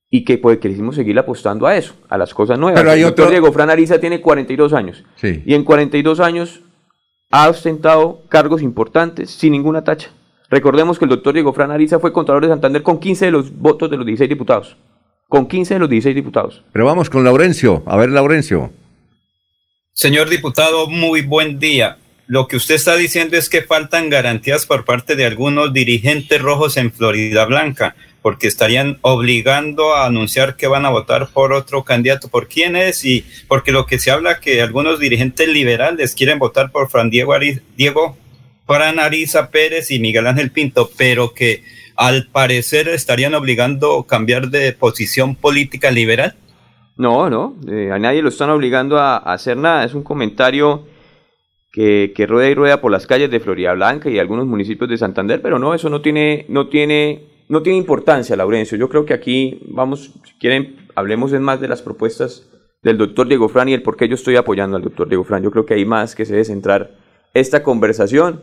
y 0.09 0.23
que 0.23 0.38
pues 0.38 0.59
quisimos 0.59 0.95
seguir 0.95 1.17
apostando 1.19 1.67
a 1.67 1.75
eso, 1.75 1.95
a 2.07 2.17
las 2.17 2.33
cosas 2.33 2.57
nuevas. 2.57 2.79
Pero 2.79 2.91
hay 2.91 3.03
otro... 3.03 3.29
Diego 3.29 3.51
Fran 3.51 3.69
Ariza 3.69 3.99
tiene 3.99 4.21
42 4.21 4.71
años 4.73 5.03
y 5.23 5.53
en 5.53 5.63
42 5.63 6.19
años 6.19 6.61
ha 7.31 7.49
ostentado 7.49 8.21
cargos 8.29 8.61
importantes 8.61 9.31
sin 9.31 9.53
ninguna 9.53 9.83
tacha. 9.83 10.11
Recordemos 10.49 10.99
que 10.99 11.06
el 11.06 11.09
doctor 11.09 11.33
Diego 11.33 11.51
Fran 11.51 11.71
Ariza 11.71 11.99
fue 11.99 12.13
Contralor 12.13 12.44
de 12.44 12.49
Santander 12.49 12.83
con 12.83 12.99
15 12.99 13.25
de 13.25 13.31
los 13.31 13.57
votos 13.57 13.89
de 13.89 13.97
los 13.97 14.06
16 14.06 14.29
diputados. 14.29 14.77
Con 15.33 15.47
15 15.47 15.74
de 15.74 15.80
los 15.80 15.89
16 15.89 16.15
diputados. 16.15 16.62
Pero 16.71 16.85
vamos 16.85 17.09
con 17.09 17.24
Laurencio. 17.24 17.81
A 17.88 17.97
ver, 17.97 18.12
Laurencio. 18.12 18.71
Señor 19.91 20.30
diputado, 20.30 20.85
muy 20.85 21.24
buen 21.24 21.57
día. 21.57 21.97
Lo 22.27 22.47
que 22.47 22.56
usted 22.56 22.75
está 22.75 22.95
diciendo 22.95 23.35
es 23.35 23.50
que 23.50 23.63
faltan 23.63 24.12
garantías 24.12 24.68
por 24.68 24.85
parte 24.85 25.15
de 25.15 25.25
algunos 25.25 25.74
dirigentes 25.74 26.39
rojos 26.39 26.77
en 26.77 26.91
Florida 26.91 27.45
Blanca, 27.45 27.95
porque 28.21 28.45
estarían 28.45 29.00
obligando 29.01 29.95
a 29.95 30.06
anunciar 30.06 30.56
que 30.56 30.68
van 30.68 30.85
a 30.85 30.91
votar 30.91 31.30
por 31.33 31.51
otro 31.51 31.83
candidato. 31.83 32.27
¿Por 32.27 32.47
quién 32.47 32.75
es? 32.75 33.03
Y 33.03 33.25
porque 33.47 33.71
lo 33.71 33.88
que 33.88 33.97
se 33.97 34.12
habla 34.12 34.39
que 34.39 34.62
algunos 34.62 35.00
dirigentes 35.00 35.47
liberales 35.47 36.13
quieren 36.13 36.38
votar 36.38 36.71
por 36.71 36.91
Fran 36.91 37.09
Diego, 37.09 37.33
Diego 37.75 38.18
Fran 38.68 39.00
Ariza 39.00 39.50
Pérez 39.50 39.89
y 39.89 39.97
Miguel 39.97 40.27
Ángel 40.27 40.51
Pinto, 40.51 40.91
pero 40.95 41.33
que 41.33 41.63
al 42.03 42.27
parecer 42.27 42.89
estarían 42.89 43.33
obligando 43.33 43.97
a 43.97 44.05
cambiar 44.05 44.50
de 44.50 44.73
posición 44.73 45.35
política 45.35 45.89
liberal. 45.89 46.35
No, 46.97 47.29
no, 47.29 47.55
eh, 47.71 47.91
a 47.94 47.97
nadie 47.97 48.21
lo 48.21 48.27
están 48.27 48.50
obligando 48.50 48.97
a, 48.97 49.15
hacer 49.15 49.55
nada. 49.55 49.85
Es 49.85 49.94
un 49.94 50.03
comentario 50.03 50.85
que, 51.71 52.11
que, 52.13 52.27
rueda 52.27 52.50
y 52.50 52.55
rueda 52.55 52.81
por 52.81 52.91
las 52.91 53.07
calles 53.07 53.31
de 53.31 53.39
Florida 53.39 53.73
Blanca 53.73 54.09
y 54.09 54.19
algunos 54.19 54.45
municipios 54.47 54.89
de 54.89 54.97
Santander, 54.97 55.41
pero 55.41 55.59
no, 55.59 55.73
eso 55.73 55.89
no 55.89 56.01
tiene, 56.01 56.45
no 56.50 56.67
tiene, 56.67 57.23
no 57.47 57.63
tiene 57.63 57.79
importancia, 57.79 58.35
Laurencio. 58.35 58.77
Yo 58.77 58.89
creo 58.89 59.06
que 59.06 59.13
aquí 59.13 59.61
vamos, 59.69 60.11
si 60.25 60.33
quieren, 60.41 60.75
hablemos 60.95 61.31
más 61.39 61.61
de 61.61 61.69
las 61.69 61.81
propuestas 61.81 62.49
del 62.81 62.97
doctor 62.97 63.29
Diego 63.29 63.47
Fran 63.47 63.69
y 63.69 63.73
el 63.73 63.81
por 63.81 63.95
qué 63.95 64.09
yo 64.09 64.15
estoy 64.15 64.35
apoyando 64.35 64.75
al 64.75 64.83
doctor 64.83 65.07
Diego 65.07 65.23
Fran. 65.23 65.41
Yo 65.41 65.51
creo 65.51 65.65
que 65.65 65.75
hay 65.75 65.85
más 65.85 66.15
que 66.15 66.25
se 66.25 66.33
debe 66.33 66.44
centrar 66.44 66.91
esta 67.33 67.63
conversación 67.63 68.41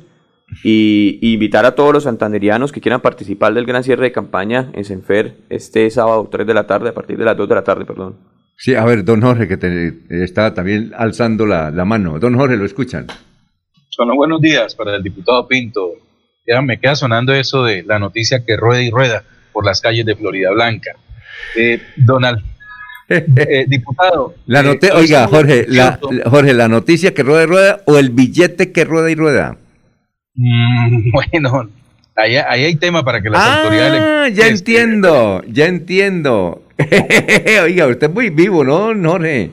y, 0.62 1.18
invitar 1.20 1.64
a 1.64 1.74
todos 1.74 1.92
los 1.92 2.04
santanderianos 2.04 2.72
que 2.72 2.80
quieran 2.80 3.00
participar 3.00 3.54
del 3.54 3.66
gran 3.66 3.84
cierre 3.84 4.04
de 4.04 4.12
campaña 4.12 4.70
en 4.72 4.84
Senfer 4.84 5.36
este 5.48 5.88
sábado 5.90 6.28
3 6.30 6.46
de 6.46 6.54
la 6.54 6.66
tarde, 6.66 6.90
a 6.90 6.94
partir 6.94 7.16
de 7.18 7.24
las 7.24 7.36
2 7.36 7.48
de 7.48 7.54
la 7.54 7.64
tarde, 7.64 7.84
perdón. 7.84 8.16
Sí, 8.56 8.74
a 8.74 8.84
ver, 8.84 9.04
don 9.04 9.22
Jorge, 9.22 9.48
que 9.48 9.56
te, 9.56 9.94
está 10.22 10.52
también 10.52 10.92
alzando 10.94 11.46
la, 11.46 11.70
mano. 11.86 12.18
Don 12.18 12.36
Jorge, 12.36 12.56
¿lo 12.56 12.66
escuchan? 12.66 13.06
Bueno, 13.96 14.14
buenos 14.16 14.40
días 14.40 14.74
para 14.74 14.96
el 14.96 15.02
diputado 15.02 15.48
Pinto. 15.48 15.92
Ya 16.46 16.60
me 16.60 16.78
queda 16.78 16.94
sonando 16.94 17.32
eso 17.32 17.64
de 17.64 17.82
la 17.84 17.98
noticia 17.98 18.44
que 18.44 18.56
rueda 18.56 18.82
y 18.82 18.90
rueda 18.90 19.24
por 19.52 19.64
las 19.64 19.80
calles 19.80 20.04
de 20.04 20.14
Florida 20.14 20.50
Blanca. 20.50 20.92
Eh, 21.56 21.80
Donald, 21.96 22.42
eh, 23.08 23.64
diputado. 23.66 24.34
La 24.46 24.60
eh, 24.60 24.78
oiga, 24.94 25.26
Jorge 25.26 25.66
la, 25.68 25.98
Jorge, 26.26 26.54
la 26.54 26.68
noticia 26.68 27.14
que 27.14 27.22
rueda 27.22 27.42
y 27.42 27.46
rueda 27.46 27.80
o 27.86 27.98
el 27.98 28.10
billete 28.10 28.72
que 28.72 28.84
rueda 28.84 29.10
y 29.10 29.14
rueda. 29.14 29.56
Mm, 30.40 31.10
bueno, 31.12 31.68
ahí, 32.16 32.36
hay 32.36 32.74
tema 32.76 33.04
para 33.04 33.20
que 33.20 33.28
las 33.28 33.42
ah, 33.42 33.62
autoridades... 33.62 34.34
ya 34.34 34.48
entiendo, 34.48 35.42
ya 35.46 35.66
entiendo. 35.66 36.62
Oiga, 37.62 37.86
usted 37.86 38.08
es 38.08 38.14
muy 38.14 38.30
vivo, 38.30 38.64
¿no, 38.64 38.94
Jorge? 39.10 39.50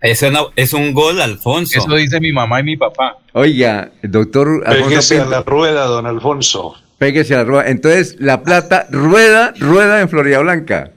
Es, 0.00 0.24
es 0.56 0.72
un 0.72 0.94
gol, 0.94 1.20
Alfonso. 1.20 1.78
Eso 1.78 1.94
dice 1.94 2.18
mi 2.18 2.32
mamá 2.32 2.60
y 2.60 2.64
mi 2.64 2.76
papá. 2.76 3.18
Oiga, 3.34 3.90
doctor 4.02 4.62
Alfonso 4.66 4.88
Pégese 4.88 5.20
a 5.20 5.26
la 5.26 5.42
rueda, 5.42 5.84
don 5.84 6.06
Alfonso. 6.06 6.74
Pégese 6.98 7.34
a 7.34 7.38
la 7.38 7.44
rueda. 7.44 7.68
Entonces, 7.68 8.16
la 8.18 8.42
plata 8.42 8.86
rueda, 8.90 9.52
rueda 9.58 10.00
en 10.00 10.08
Florida 10.08 10.40
Blanca. 10.40 10.90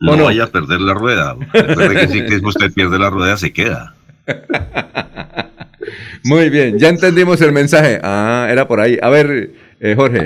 No, 0.00 0.16
no 0.16 0.24
vaya 0.24 0.44
a 0.44 0.46
perder 0.48 0.80
la 0.80 0.94
rueda. 0.94 1.36
Recuerde 1.52 2.00
que 2.00 2.08
si 2.08 2.24
que 2.24 2.36
usted 2.44 2.72
pierde 2.72 2.98
la 2.98 3.10
rueda, 3.10 3.36
se 3.36 3.52
queda. 3.52 3.94
Muy 6.24 6.48
bien, 6.48 6.78
ya 6.78 6.88
entendimos 6.88 7.38
el 7.42 7.52
mensaje. 7.52 8.00
Ah, 8.02 8.48
era 8.50 8.66
por 8.66 8.80
ahí. 8.80 8.98
A 9.02 9.10
ver, 9.10 9.52
eh, 9.78 9.94
Jorge. 9.94 10.22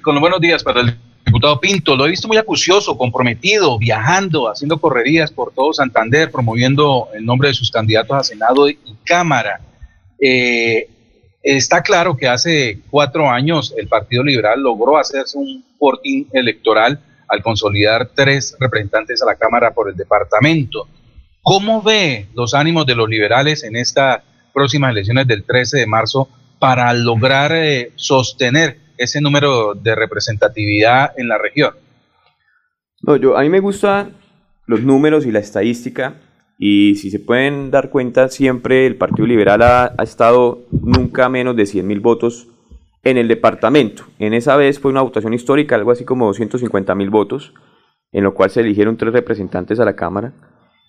con 0.00 0.14
los 0.14 0.20
buenos 0.20 0.40
días 0.40 0.62
para 0.62 0.82
el 0.82 0.96
diputado 1.26 1.58
Pinto. 1.58 1.96
Lo 1.96 2.06
he 2.06 2.10
visto 2.10 2.28
muy 2.28 2.36
acucioso, 2.36 2.96
comprometido, 2.96 3.76
viajando, 3.80 4.48
haciendo 4.48 4.78
correrías 4.78 5.32
por 5.32 5.52
todo 5.52 5.72
Santander, 5.72 6.30
promoviendo 6.30 7.08
el 7.14 7.26
nombre 7.26 7.48
de 7.48 7.54
sus 7.54 7.72
candidatos 7.72 8.16
a 8.16 8.22
Senado 8.22 8.68
y 8.68 8.78
Cámara. 9.04 9.60
Eh, 10.20 10.88
está 11.42 11.82
claro 11.82 12.16
que 12.16 12.28
hace 12.28 12.78
cuatro 12.90 13.28
años 13.28 13.74
el 13.76 13.88
Partido 13.88 14.22
Liberal 14.22 14.60
logró 14.60 14.98
hacerse 14.98 15.36
un 15.36 15.64
portín 15.80 16.28
electoral 16.32 17.00
al 17.26 17.42
consolidar 17.42 18.10
tres 18.14 18.56
representantes 18.60 19.20
a 19.20 19.26
la 19.26 19.34
Cámara 19.34 19.72
por 19.72 19.90
el 19.90 19.96
departamento. 19.96 20.86
¿Cómo 21.42 21.82
ve 21.82 22.28
los 22.34 22.54
ánimos 22.54 22.86
de 22.86 22.94
los 22.94 23.08
liberales 23.08 23.64
en 23.64 23.74
estas 23.74 24.22
próximas 24.52 24.90
elecciones 24.90 25.26
del 25.26 25.44
13 25.44 25.78
de 25.78 25.86
marzo 25.86 26.28
para 26.58 26.92
lograr 26.92 27.52
eh, 27.52 27.92
sostener 27.96 28.78
ese 28.96 29.20
número 29.20 29.74
de 29.74 29.94
representatividad 29.94 31.12
en 31.16 31.28
la 31.28 31.38
región? 31.38 31.74
No, 33.02 33.16
yo, 33.16 33.36
a 33.36 33.42
mí 33.42 33.48
me 33.48 33.60
gustan 33.60 34.14
los 34.66 34.82
números 34.82 35.24
y 35.26 35.30
la 35.30 35.38
estadística 35.38 36.14
Y 36.58 36.96
si 36.96 37.10
se 37.10 37.20
pueden 37.20 37.70
dar 37.70 37.88
cuenta, 37.88 38.28
siempre 38.28 38.84
el 38.86 38.96
Partido 38.96 39.26
Liberal 39.26 39.62
ha, 39.62 39.94
estado 40.02 40.66
nunca 40.72 41.28
menos 41.28 41.54
de 41.54 41.66
100 41.66 41.86
mil 41.86 42.00
votos 42.00 42.48
en 43.04 43.16
el 43.16 43.28
departamento. 43.28 44.04
En 44.18 44.34
esa 44.34 44.56
vez 44.56 44.80
fue 44.80 44.90
una 44.90 45.02
votación 45.02 45.34
histórica, 45.34 45.76
algo 45.76 45.92
así 45.92 46.04
como 46.04 46.26
250 46.26 46.96
mil 46.96 47.10
votos, 47.10 47.54
en 48.10 48.24
lo 48.24 48.34
cual 48.34 48.50
se 48.50 48.60
eligieron 48.60 48.96
tres 48.96 49.12
representantes 49.12 49.78
a 49.78 49.84
la 49.84 49.94
Cámara. 49.94 50.32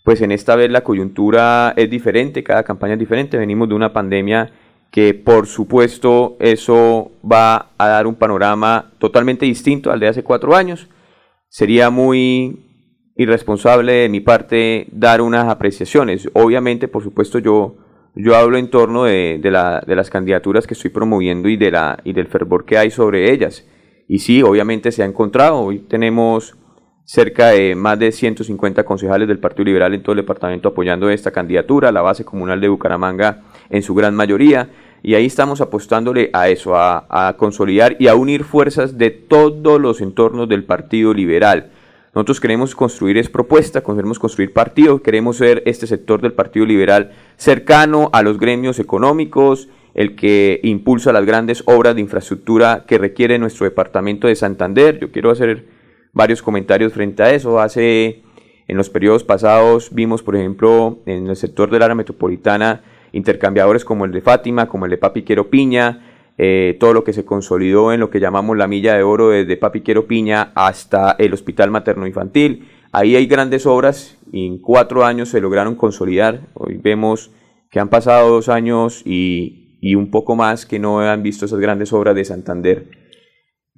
Pues 0.04 0.22
en 0.22 0.32
esta 0.32 0.56
vez 0.56 0.72
la 0.72 0.82
coyuntura 0.82 1.74
es 1.76 1.90
diferente, 1.90 2.44
cada 2.44 2.64
campaña 2.64 2.94
es 2.94 3.00
diferente. 3.00 3.38
Venimos 3.38 3.70
de 3.70 3.76
una 3.76 3.94
pandemia 3.94 4.52
que 4.92 5.14
por 5.14 5.48
supuesto 5.48 6.36
eso 6.40 7.12
va 7.30 7.72
a 7.78 7.88
dar 7.88 8.08
un 8.08 8.16
panorama 8.16 8.92
totalmente 8.98 9.46
distinto 9.46 9.92
al 9.92 10.00
de 10.00 10.08
hace 10.08 10.24
cuatro 10.24 10.56
años. 10.56 10.88
Sería 11.48 11.90
muy 11.90 12.66
irresponsable 13.16 13.94
de 13.94 14.10
mi 14.10 14.22
parte 14.22 14.88
dar 14.92 15.22
unas 15.22 15.48
apreciaciones. 15.50 16.30
Obviamente, 16.34 16.88
por 16.88 17.04
supuesto, 17.04 17.40
yo, 17.40 17.76
yo 18.16 18.36
hablo 18.36 18.58
en 18.58 18.70
torno 18.70 19.04
de, 19.04 19.40
de, 19.42 19.52
las 19.96 20.10
candidaturas 20.10 20.66
que 20.66 20.74
estoy 20.74 20.90
promoviendo 20.90 21.50
y, 21.50 21.58
de 21.58 21.72
la, 21.72 22.00
y 22.06 22.14
del 22.14 22.28
fervor 22.28 22.66
que 22.66 22.78
hay 22.78 22.92
sobre 22.92 23.32
ellas. 23.32 23.68
Y 24.08 24.20
sí, 24.20 24.42
obviamente 24.42 24.92
se 24.92 25.04
ha 25.04 25.06
encontrado. 25.06 25.60
Hoy 25.60 25.80
tenemos 25.80 26.56
cerca 27.10 27.48
de 27.48 27.74
más 27.74 27.98
de 27.98 28.12
150 28.12 28.84
concejales 28.84 29.28
del 29.28 29.40
Partido 29.40 29.66
Liberal 29.66 29.96
en 29.96 30.04
todo 30.04 30.14
el 30.14 30.22
departamento 30.22 30.70
apoyando 30.70 31.10
esta 31.10 31.32
candidatura, 31.32 31.92
la 31.92 32.04
base 32.04 32.24
comunal 32.24 32.62
de 32.62 32.68
Bucaramanga 32.68 33.42
en 33.72 33.82
su 33.82 33.96
gran 33.96 34.14
mayoría. 34.14 34.70
Y 35.02 35.16
ahí 35.16 35.26
estamos 35.26 35.60
apostándole 35.60 36.30
a 36.34 36.50
eso, 36.50 36.76
a, 36.76 37.08
a 37.10 37.34
consolidar 37.36 37.96
y 37.98 38.10
a 38.10 38.16
unir 38.16 38.44
fuerzas 38.44 39.00
de 39.00 39.10
todos 39.10 39.82
los 39.82 40.02
entornos 40.02 40.48
del 40.48 40.66
Partido 40.66 41.12
Liberal 41.16 41.72
nosotros 42.14 42.40
queremos 42.40 42.76
construir 42.76 43.18
es 43.18 43.30
propuesta, 43.30 43.82
queremos 43.82 44.18
construir 44.18 44.52
partido, 44.52 45.02
queremos 45.02 45.38
ser 45.38 45.62
este 45.66 45.86
sector 45.86 46.22
del 46.22 46.34
Partido 46.34 46.66
Liberal 46.66 47.12
cercano 47.38 48.10
a 48.14 48.24
los 48.24 48.40
gremios 48.40 48.80
económicos, 48.80 49.70
el 49.94 50.16
que 50.16 50.60
impulsa 50.64 51.14
las 51.14 51.26
grandes 51.26 51.64
obras 51.66 51.94
de 51.96 52.02
infraestructura 52.02 52.86
que 52.88 52.98
requiere 52.98 53.38
nuestro 53.38 53.66
departamento 53.66 54.28
de 54.28 54.36
Santander. 54.36 55.00
Yo 55.00 55.12
quiero 55.12 55.30
hacer 55.30 55.66
varios 56.14 56.42
comentarios 56.42 56.94
frente 56.94 57.24
a 57.24 57.32
eso. 57.32 57.60
Hace 57.60 58.24
en 58.68 58.78
los 58.78 58.90
periodos 58.90 59.24
pasados 59.24 59.94
vimos, 59.94 60.24
por 60.24 60.36
ejemplo, 60.36 61.00
en 61.06 61.28
el 61.28 61.36
sector 61.36 61.70
del 61.72 61.84
área 61.84 61.96
metropolitana 61.96 62.84
intercambiadores 63.12 63.86
como 63.86 64.06
el 64.06 64.12
de 64.12 64.22
Fátima, 64.22 64.68
como 64.68 64.86
el 64.86 64.92
de 64.92 64.98
Papiquero 64.98 65.50
Piña, 65.50 66.06
eh, 66.38 66.78
todo 66.80 66.94
lo 66.94 67.04
que 67.04 67.14
se 67.14 67.26
consolidó 67.26 67.92
en 67.92 68.00
lo 68.00 68.10
que 68.10 68.20
llamamos 68.20 68.58
la 68.58 68.68
milla 68.68 68.96
de 68.96 69.04
oro 69.04 69.30
desde 69.30 69.58
Papiquero 69.58 70.08
Piña 70.08 70.52
hasta 70.56 71.16
el 71.20 71.34
Hospital 71.34 71.72
Materno 71.72 72.08
Infantil. 72.08 72.70
Ahí 72.92 73.16
hay 73.16 73.26
grandes 73.28 73.66
obras 73.66 74.18
y 74.32 74.48
en 74.48 74.60
cuatro 74.60 75.06
años 75.06 75.30
se 75.30 75.42
lograron 75.42 75.76
consolidar. 75.76 76.42
Hoy 76.54 76.80
vemos 76.82 77.32
que 77.70 77.80
han 77.80 77.90
pasado 77.90 78.30
dos 78.30 78.50
años 78.50 79.02
y, 79.06 79.78
y 79.82 79.96
un 79.96 80.12
poco 80.12 80.36
más 80.36 80.66
que 80.66 80.80
no 80.80 81.00
han 81.02 81.24
visto 81.24 81.46
esas 81.46 81.60
grandes 81.60 81.94
obras 81.94 82.16
de 82.16 82.26
Santander. 82.26 82.99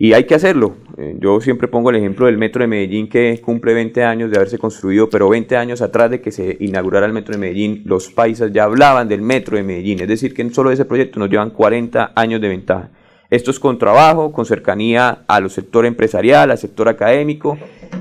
Y 0.04 0.14
hay 0.14 0.24
que 0.24 0.34
hacerlo. 0.34 0.78
Eh, 0.98 1.16
yo 1.20 1.40
siempre 1.42 1.68
pongo 1.68 1.92
el 1.92 1.96
ejemplo 1.98 2.26
del 2.26 2.40
Metro 2.40 2.64
de 2.64 2.68
Medellín 2.68 3.08
que 3.08 3.40
cumple 3.40 3.76
20 3.76 4.04
años 4.04 4.32
de 4.32 4.38
haberse 4.38 4.58
construido, 4.58 5.12
pero 5.12 5.30
20 5.30 5.56
años 5.56 5.80
atrás 5.84 6.10
de 6.10 6.22
que 6.22 6.32
se 6.32 6.58
inaugurara 6.60 7.06
el 7.06 7.14
Metro 7.14 7.34
de 7.34 7.38
Medellín, 7.38 7.84
los 7.86 8.10
países 8.10 8.52
ya 8.52 8.64
hablaban 8.64 9.08
del 9.08 9.22
Metro 9.22 9.58
de 9.58 9.62
Medellín. 9.62 10.00
Es 10.02 10.08
decir, 10.08 10.34
que 10.34 10.42
en 10.42 10.56
solo 10.56 10.72
ese 10.72 10.86
proyecto 10.86 11.20
nos 11.20 11.30
llevan 11.30 11.52
40 11.52 12.14
años 12.16 12.42
de 12.42 12.48
ventaja. 12.48 12.90
Esto 13.30 13.52
es 13.52 13.60
con 13.60 13.78
trabajo, 13.78 14.32
con 14.32 14.48
cercanía 14.48 15.20
al 15.28 15.52
sector 15.52 15.86
empresarial, 15.86 16.50
al 16.50 16.58
sector 16.58 16.90
académico, 16.90 17.60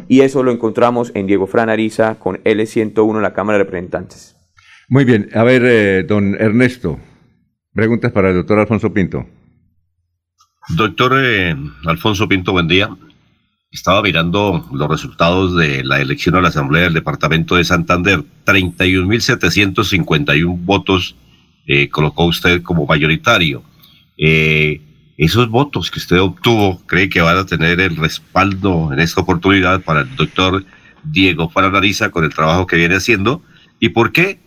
y 0.08 0.22
eso 0.22 0.42
lo 0.42 0.52
encontramos 0.52 1.12
en 1.14 1.26
Diego 1.26 1.46
Fran 1.46 1.68
Ariza 1.68 2.14
con 2.18 2.42
L101 2.44 3.16
en 3.16 3.22
la 3.22 3.34
Cámara 3.34 3.58
de 3.58 3.64
Representantes. 3.64 4.36
Muy 4.88 5.04
bien, 5.04 5.28
a 5.34 5.44
ver, 5.44 5.64
eh, 5.66 6.04
don 6.04 6.34
Ernesto, 6.40 6.98
preguntas 7.74 8.10
para 8.10 8.30
el 8.30 8.36
doctor 8.36 8.58
Alfonso 8.58 8.90
Pinto. 8.90 9.26
Doctor 10.76 11.14
eh, 11.16 11.56
Alfonso 11.84 12.28
Pinto, 12.28 12.52
buen 12.52 12.68
día. 12.68 12.88
Estaba 13.72 14.02
mirando 14.02 14.68
los 14.72 14.88
resultados 14.88 15.56
de 15.56 15.82
la 15.82 16.00
elección 16.00 16.36
a 16.36 16.40
la 16.40 16.46
Asamblea 16.48 16.84
del 16.84 16.94
Departamento 16.94 17.56
de 17.56 17.64
Santander. 17.64 18.22
31.751 18.46 20.64
votos 20.64 21.16
eh, 21.66 21.88
colocó 21.88 22.26
usted 22.26 22.62
como 22.62 22.86
mayoritario. 22.86 23.64
Eh, 24.16 24.80
esos 25.16 25.48
votos 25.48 25.90
que 25.90 25.98
usted 25.98 26.20
obtuvo, 26.20 26.80
¿cree 26.86 27.08
que 27.08 27.20
van 27.20 27.38
a 27.38 27.46
tener 27.46 27.80
el 27.80 27.96
respaldo 27.96 28.92
en 28.92 29.00
esta 29.00 29.22
oportunidad 29.22 29.82
para 29.82 30.02
el 30.02 30.14
doctor 30.14 30.64
Diego 31.02 31.50
Faranariza 31.50 32.10
con 32.10 32.22
el 32.24 32.32
trabajo 32.32 32.64
que 32.66 32.76
viene 32.76 32.94
haciendo? 32.94 33.42
¿Y 33.80 33.88
por 33.90 34.12
qué 34.12 34.38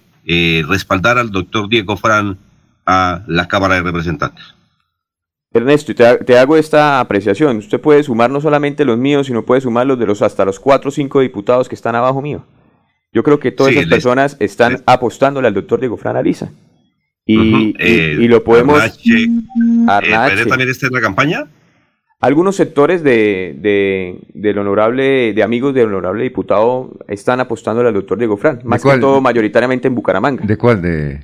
respaldar 0.68 1.18
al 1.18 1.32
doctor 1.32 1.68
Diego 1.68 1.98
Fran 1.98 2.38
a 2.86 3.24
la 3.28 3.48
Cámara 3.48 3.76
de 3.76 3.84
Representantes? 3.84 4.56
Ernesto, 5.54 5.94
te, 5.94 6.38
hago 6.38 6.58
esta 6.58 7.00
apreciación. 7.00 7.58
Usted 7.58 7.80
puede 7.80 8.02
sumar 8.04 8.32
no 8.32 8.42
solamente 8.42 8.86
los 8.86 8.98
míos, 8.98 9.28
sino 9.28 9.46
puede 9.46 9.62
sumar 9.62 9.86
los 9.86 10.00
de 10.00 10.08
los 10.08 10.22
hasta 10.24 10.46
los 10.46 10.60
cuatro 10.60 10.90
o 10.90 10.92
cinco 10.92 11.20
diputados 11.20 11.70
que 11.70 11.76
están 11.76 11.96
abajo 11.96 12.22
mío. 12.22 12.44
Yo 13.12 13.22
creo 13.24 13.40
que 13.40 13.52
todas 13.52 13.74
esas 13.74 13.86
personas 13.86 14.36
están 14.40 14.82
apostándole 14.88 15.48
al 15.48 15.54
doctor 15.54 15.80
Diego 15.80 15.98
Fran 15.98 16.18
Ariza. 16.18 16.50
Y, 17.26 17.76
eh, 17.80 18.18
y, 18.20 18.28
lo 18.28 18.44
podemos... 18.44 18.82
Arnache, 19.88 20.42
eh, 20.42 20.46
también 20.48 20.70
está 20.70 20.88
en 20.88 20.94
la 20.94 21.02
campaña? 21.02 21.48
Algunos 22.20 22.56
sectores 22.56 23.04
de, 23.04 23.56
de, 23.60 24.18
del 24.34 24.58
honorable, 24.58 25.34
de 25.34 25.44
amigos 25.44 25.76
del 25.76 25.88
honorable 25.88 26.24
diputado 26.24 26.98
están 27.08 27.40
apostándole 27.40 27.90
al 27.90 27.94
doctor 27.94 28.18
Diego 28.18 28.38
Fran, 28.38 28.62
más 28.64 28.82
que 28.82 28.98
todo 28.98 29.22
mayoritariamente 29.22 29.88
en 29.88 29.96
Bucaramanga. 29.96 30.44
¿De 30.46 30.58
cuál? 30.58 30.82
¿De 30.82 31.22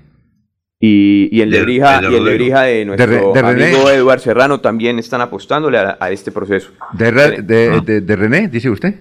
y, 0.82 1.28
y 1.36 1.42
el 1.42 1.52
de 1.52 1.62
Brija, 1.62 2.02
y 2.02 2.16
el 2.16 2.24
de, 2.24 2.34
Brija 2.36 2.62
de 2.62 2.86
nuestro 2.86 3.36
amigo 3.46 3.90
Eduardo 3.90 4.24
Serrano 4.24 4.62
también 4.62 4.98
están 4.98 5.20
apostándole 5.20 5.78
a, 5.78 6.12
este 6.12 6.32
proceso. 6.32 6.72
¿De, 6.94 7.12
de, 8.02 8.16
René, 8.16 8.48
dice 8.48 8.70
usted? 8.70 8.96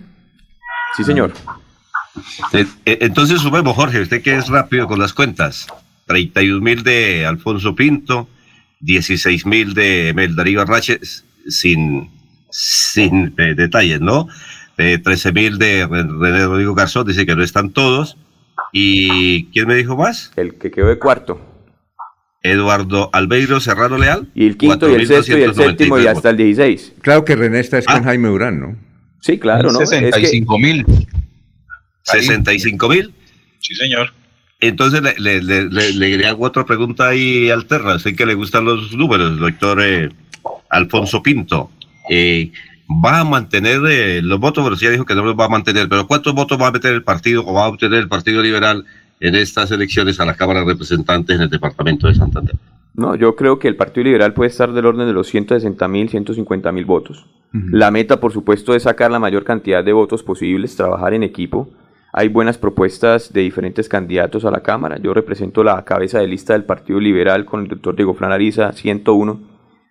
Sí, 0.96 1.04
señor. 1.04 1.32
Eh, 2.52 2.66
eh, 2.84 2.98
entonces 3.02 3.40
sumemos, 3.40 3.76
Jorge, 3.76 4.00
usted 4.00 4.22
que 4.22 4.34
es 4.34 4.48
rápido 4.48 4.88
con 4.88 4.98
las 4.98 5.12
cuentas. 5.12 5.68
31 6.06 6.60
mil 6.60 6.82
de 6.82 7.24
Alfonso 7.24 7.76
Pinto, 7.76 8.28
16 8.80 9.46
mil 9.46 9.74
de 9.74 10.12
Meldarío 10.16 10.62
Arrache, 10.62 10.98
sin, 11.46 12.10
sin 12.50 13.34
eh, 13.38 13.54
detalles, 13.54 14.00
¿no? 14.00 14.26
13 14.76 15.32
mil 15.32 15.58
de 15.58 15.86
René 15.86 16.44
Rodrigo 16.46 16.74
Garzón, 16.74 17.06
dice 17.06 17.26
que 17.26 17.36
no 17.36 17.42
están 17.44 17.70
todos. 17.70 18.16
¿Y 18.72 19.46
quién 19.46 19.68
me 19.68 19.74
dijo 19.74 19.96
más? 19.96 20.32
El 20.36 20.54
que 20.54 20.70
quedó 20.70 20.88
de 20.88 20.98
cuarto. 20.98 21.40
Eduardo 22.42 23.10
Albeiro 23.12 23.60
Serrano 23.60 23.98
Leal. 23.98 24.28
Y 24.34 24.46
el 24.46 24.56
quinto 24.56 24.88
y 24.90 24.94
el 24.94 25.06
sexto 25.06 25.38
y 25.38 25.42
el 25.42 25.54
séptimo 25.54 25.98
y 25.98 26.06
hasta 26.06 26.30
el 26.30 26.36
16. 26.36 26.94
Claro 27.02 27.24
que 27.24 27.36
René 27.36 27.60
está 27.60 27.78
es 27.78 27.86
con 27.86 27.96
ah. 27.96 28.02
Jaime 28.04 28.30
Urán, 28.30 28.60
¿no? 28.60 28.76
Sí, 29.20 29.38
claro, 29.38 29.72
¿no? 29.72 29.78
65 29.78 30.58
mil. 30.58 30.86
65 32.04 32.88
mil. 32.88 33.12
Sí, 33.60 33.74
señor. 33.74 34.12
Entonces 34.60 35.02
le, 35.18 35.40
le, 35.40 36.26
hago 36.26 36.44
otra 36.44 36.64
pregunta 36.64 37.08
ahí 37.08 37.50
alterna. 37.50 37.98
Sé 37.98 38.16
que 38.16 38.26
le 38.26 38.34
gustan 38.34 38.64
los 38.64 38.92
números, 38.92 39.38
doctor 39.38 39.80
eh, 39.82 40.08
Alfonso 40.70 41.22
Pinto. 41.22 41.70
Eh, 42.10 42.50
¿Va 43.04 43.20
a 43.20 43.24
mantener 43.24 43.80
eh, 43.88 44.22
los 44.22 44.40
votos? 44.40 44.64
Pero 44.64 44.76
sí 44.76 44.86
ya 44.86 44.90
dijo 44.90 45.04
que 45.04 45.14
no 45.14 45.22
los 45.22 45.38
va 45.38 45.44
a 45.44 45.48
mantener. 45.48 45.88
Pero 45.88 46.06
¿cuántos 46.06 46.34
votos 46.34 46.60
va 46.60 46.68
a 46.68 46.72
meter 46.72 46.92
el 46.92 47.04
partido 47.04 47.44
o 47.46 47.52
va 47.52 47.66
a 47.66 47.68
obtener 47.68 47.98
el 47.98 48.08
Partido 48.08 48.42
Liberal 48.42 48.84
en 49.20 49.34
estas 49.34 49.70
elecciones 49.70 50.20
a 50.20 50.24
la 50.24 50.34
Cámara 50.34 50.60
de 50.60 50.66
Representantes 50.66 51.36
en 51.36 51.42
el 51.42 51.50
Departamento 51.50 52.06
de 52.06 52.14
Santander? 52.14 52.56
No, 52.94 53.14
yo 53.14 53.36
creo 53.36 53.58
que 53.58 53.68
el 53.68 53.76
Partido 53.76 54.04
Liberal 54.04 54.34
puede 54.34 54.50
estar 54.50 54.72
del 54.72 54.86
orden 54.86 55.06
de 55.06 55.12
los 55.12 55.28
160 55.28 55.86
mil, 55.86 56.08
150 56.08 56.72
mil 56.72 56.84
votos. 56.84 57.26
La 57.52 57.90
meta, 57.90 58.20
por 58.20 58.32
supuesto, 58.32 58.74
es 58.74 58.82
sacar 58.82 59.10
la 59.10 59.18
mayor 59.18 59.44
cantidad 59.44 59.82
de 59.82 59.92
votos 59.92 60.22
posibles, 60.22 60.76
trabajar 60.76 61.14
en 61.14 61.22
equipo. 61.22 61.70
Hay 62.12 62.28
buenas 62.28 62.58
propuestas 62.58 63.32
de 63.32 63.42
diferentes 63.42 63.88
candidatos 63.88 64.44
a 64.44 64.50
la 64.50 64.62
Cámara. 64.62 64.98
Yo 64.98 65.14
represento 65.14 65.62
la 65.62 65.84
cabeza 65.84 66.18
de 66.18 66.26
lista 66.26 66.54
del 66.54 66.64
Partido 66.64 66.98
Liberal 66.98 67.44
con 67.44 67.60
el 67.60 67.68
doctor 67.68 67.94
Diego 67.94 68.14
Flanariza, 68.14 68.72
101. 68.72 69.40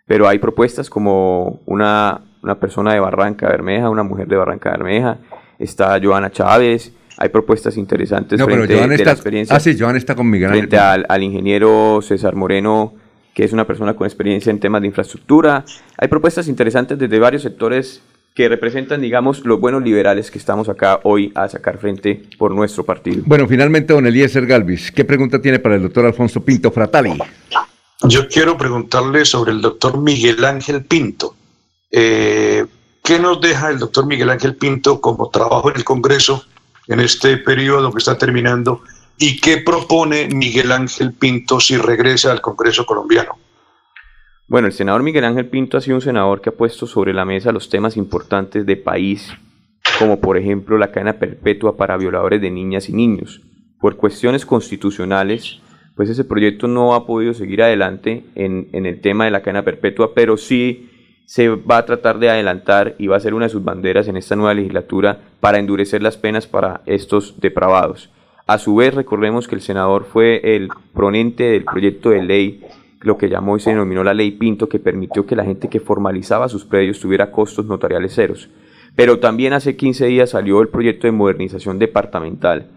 Pero 0.06 0.28
hay 0.28 0.40
propuestas 0.40 0.90
como 0.90 1.62
una, 1.66 2.22
una 2.44 2.60
persona 2.60 2.94
de 2.94 3.00
Barranca 3.00 3.48
Bermeja, 3.48 3.90
una 3.90 4.04
mujer 4.04 4.28
de 4.28 4.36
Barranca 4.36 4.72
Bermeja. 4.72 5.20
Está 5.60 6.00
Joana 6.04 6.30
Chávez, 6.30 6.94
hay 7.18 7.30
propuestas 7.30 7.78
interesantes 7.78 8.42
frente 8.42 8.74
de 8.74 9.06
la 9.06 9.12
experiencia. 9.12 9.56
Ah, 9.56 9.60
sí, 9.60 9.76
Joan 9.78 9.96
está 9.96 10.16
con 10.16 10.30
Miguel 10.30 10.50
Frente 10.50 10.78
al, 10.78 11.24
ingeniero 11.24 12.00
César 12.02 12.36
Moreno, 12.36 12.94
que 13.34 13.44
es 13.44 13.54
una 13.54 13.66
persona 13.66 13.96
con 13.96 14.06
experiencia 14.06 14.52
en 14.52 14.60
temas 14.60 14.82
de 14.82 14.88
infraestructura. 14.88 15.66
Hay 15.98 16.08
propuestas 16.08 16.48
interesantes 16.48 16.98
desde 16.98 17.20
varios 17.20 17.42
sectores 17.42 18.02
que 18.36 18.48
representan, 18.48 19.02
digamos, 19.02 19.44
los 19.46 19.60
buenos 19.60 19.82
liberales 19.82 20.30
que 20.30 20.38
estamos 20.38 20.70
acá 20.70 21.00
hoy 21.04 21.32
a 21.34 21.50
sacar 21.50 21.80
frente 21.80 22.22
por 22.38 22.54
nuestro 22.54 22.86
partido. 22.86 23.24
Bueno, 23.26 23.48
finalmente, 23.48 23.94
don 23.94 24.06
Eliezer 24.06 24.46
Galvis, 24.46 24.92
¿qué 24.92 25.04
pregunta 25.04 25.42
tiene 25.42 25.58
para 25.58 25.76
el 25.76 25.82
doctor 25.82 26.06
Alfonso 26.06 26.42
Pinto 26.42 26.70
Fratali? 26.70 27.18
Yo 28.04 28.28
quiero 28.28 28.56
preguntarle 28.56 29.26
sobre 29.26 29.54
el 29.54 29.62
doctor 29.62 30.00
Miguel 30.00 30.46
Ángel 30.46 30.86
Pinto. 30.86 31.36
Eh, 31.90 32.64
¿Qué 33.04 33.18
nos 33.18 33.42
deja 33.42 33.72
el 33.72 33.80
doctor 33.80 34.06
Miguel 34.06 34.30
Ángel 34.30 34.56
Pinto 34.56 35.02
como 35.02 35.30
trabajo 35.32 35.72
en 35.72 35.78
el 35.78 35.84
Congreso 35.84 36.46
en 36.88 37.00
este 37.00 37.38
periodo 37.38 37.92
que 37.92 38.00
está 38.00 38.18
terminando 38.18 38.82
y 39.18 39.40
qué 39.40 39.58
propone 39.58 40.28
Miguel 40.28 40.72
Ángel 40.72 41.14
Pinto 41.14 41.60
si 41.60 41.78
regresa 41.78 42.32
al 42.32 42.42
Congreso 42.42 42.86
colombiano. 42.86 43.38
Bueno, 44.48 44.68
el 44.68 44.74
senador 44.74 45.04
Miguel 45.04 45.26
Ángel 45.26 45.48
Pinto 45.48 45.78
ha 45.78 45.82
sido 45.82 45.98
un 45.98 46.02
senador 46.02 46.40
que 46.40 46.50
ha 46.50 46.56
puesto 46.56 46.88
sobre 46.88 47.14
la 47.14 47.26
mesa 47.26 47.52
los 47.52 47.70
temas 47.70 47.98
importantes 47.98 48.66
de 48.66 48.78
país, 48.78 49.34
como 50.00 50.22
por 50.22 50.38
ejemplo 50.38 50.78
la 50.78 50.92
cadena 50.92 51.20
perpetua 51.20 51.76
para 51.76 51.98
violadores 51.98 52.40
de 52.40 52.52
niñas 52.52 52.88
y 52.88 52.94
niños. 52.94 53.42
Por 53.82 53.98
cuestiones 53.98 54.46
constitucionales, 54.46 55.60
pues 55.96 56.10
ese 56.10 56.24
proyecto 56.24 56.68
no 56.68 56.96
ha 56.96 57.06
podido 57.06 57.34
seguir 57.34 57.62
adelante 57.62 58.24
en, 58.36 58.70
en 58.72 58.86
el 58.86 59.02
tema 59.02 59.26
de 59.26 59.32
la 59.32 59.42
cadena 59.42 59.66
perpetua, 59.66 60.14
pero 60.14 60.38
sí 60.38 60.97
se 61.28 61.50
va 61.50 61.80
a 61.80 61.86
tratar 61.86 62.20
de 62.20 62.30
adelantar 62.30 62.96
y 62.98 63.08
va 63.08 63.18
a 63.18 63.20
ser 63.20 63.34
una 63.34 63.48
de 63.48 63.52
sus 63.52 63.62
banderas 63.62 64.08
en 64.08 64.16
esta 64.16 64.38
nueva 64.38 64.54
legislatura 64.54 65.20
para 65.42 65.60
endurecer 65.60 66.02
las 66.02 66.16
penas 66.16 66.48
para 66.48 66.80
estos 66.86 67.42
depravados. 67.42 68.10
A 68.48 68.58
su 68.58 68.78
vez, 68.78 68.94
recordemos 68.94 69.46
que 69.46 69.56
el 69.56 69.62
senador 69.62 70.06
fue 70.06 70.56
el 70.56 70.70
ponente 70.94 71.44
del 71.44 71.66
proyecto 71.66 72.12
de 72.12 72.24
ley, 72.24 72.64
lo 73.02 73.18
que 73.18 73.28
llamó 73.28 73.58
y 73.58 73.60
se 73.60 73.72
denominó 73.72 74.06
la 74.06 74.14
ley 74.14 74.32
Pinto, 74.32 74.70
que 74.70 74.80
permitió 74.80 75.26
que 75.26 75.36
la 75.36 75.44
gente 75.44 75.68
que 75.68 75.82
formalizaba 75.82 76.48
sus 76.48 76.64
predios 76.64 77.02
tuviera 77.02 77.30
costos 77.30 77.66
notariales 77.66 78.16
ceros. 78.16 78.48
Pero 78.96 79.20
también 79.20 79.52
hace 79.52 79.76
15 79.76 80.06
días 80.06 80.30
salió 80.30 80.62
el 80.62 80.70
proyecto 80.70 81.08
de 81.08 81.12
modernización 81.12 81.78
departamental, 81.78 82.68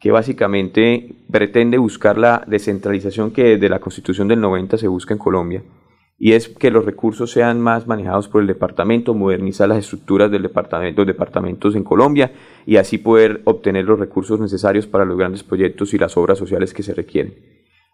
que 0.00 0.12
básicamente 0.12 1.14
pretende 1.30 1.76
buscar 1.76 2.16
la 2.16 2.42
descentralización 2.46 3.32
que 3.32 3.44
desde 3.44 3.68
la 3.68 3.80
Constitución 3.80 4.28
del 4.28 4.40
90 4.40 4.78
se 4.78 4.88
busca 4.88 5.12
en 5.12 5.18
Colombia 5.18 5.62
y 6.18 6.32
es 6.32 6.48
que 6.48 6.70
los 6.70 6.84
recursos 6.84 7.30
sean 7.30 7.60
más 7.60 7.86
manejados 7.86 8.26
por 8.28 8.40
el 8.40 8.48
departamento, 8.48 9.14
modernizar 9.14 9.68
las 9.68 9.78
estructuras 9.78 10.30
del 10.30 10.42
departamento, 10.42 11.02
los 11.02 11.06
departamentos 11.06 11.76
en 11.76 11.84
Colombia 11.84 12.32
y 12.66 12.76
así 12.76 12.98
poder 12.98 13.40
obtener 13.44 13.84
los 13.84 14.00
recursos 14.00 14.40
necesarios 14.40 14.86
para 14.88 15.04
los 15.04 15.16
grandes 15.16 15.44
proyectos 15.44 15.94
y 15.94 15.98
las 15.98 16.16
obras 16.16 16.38
sociales 16.38 16.74
que 16.74 16.82
se 16.82 16.92
requieren. 16.92 17.34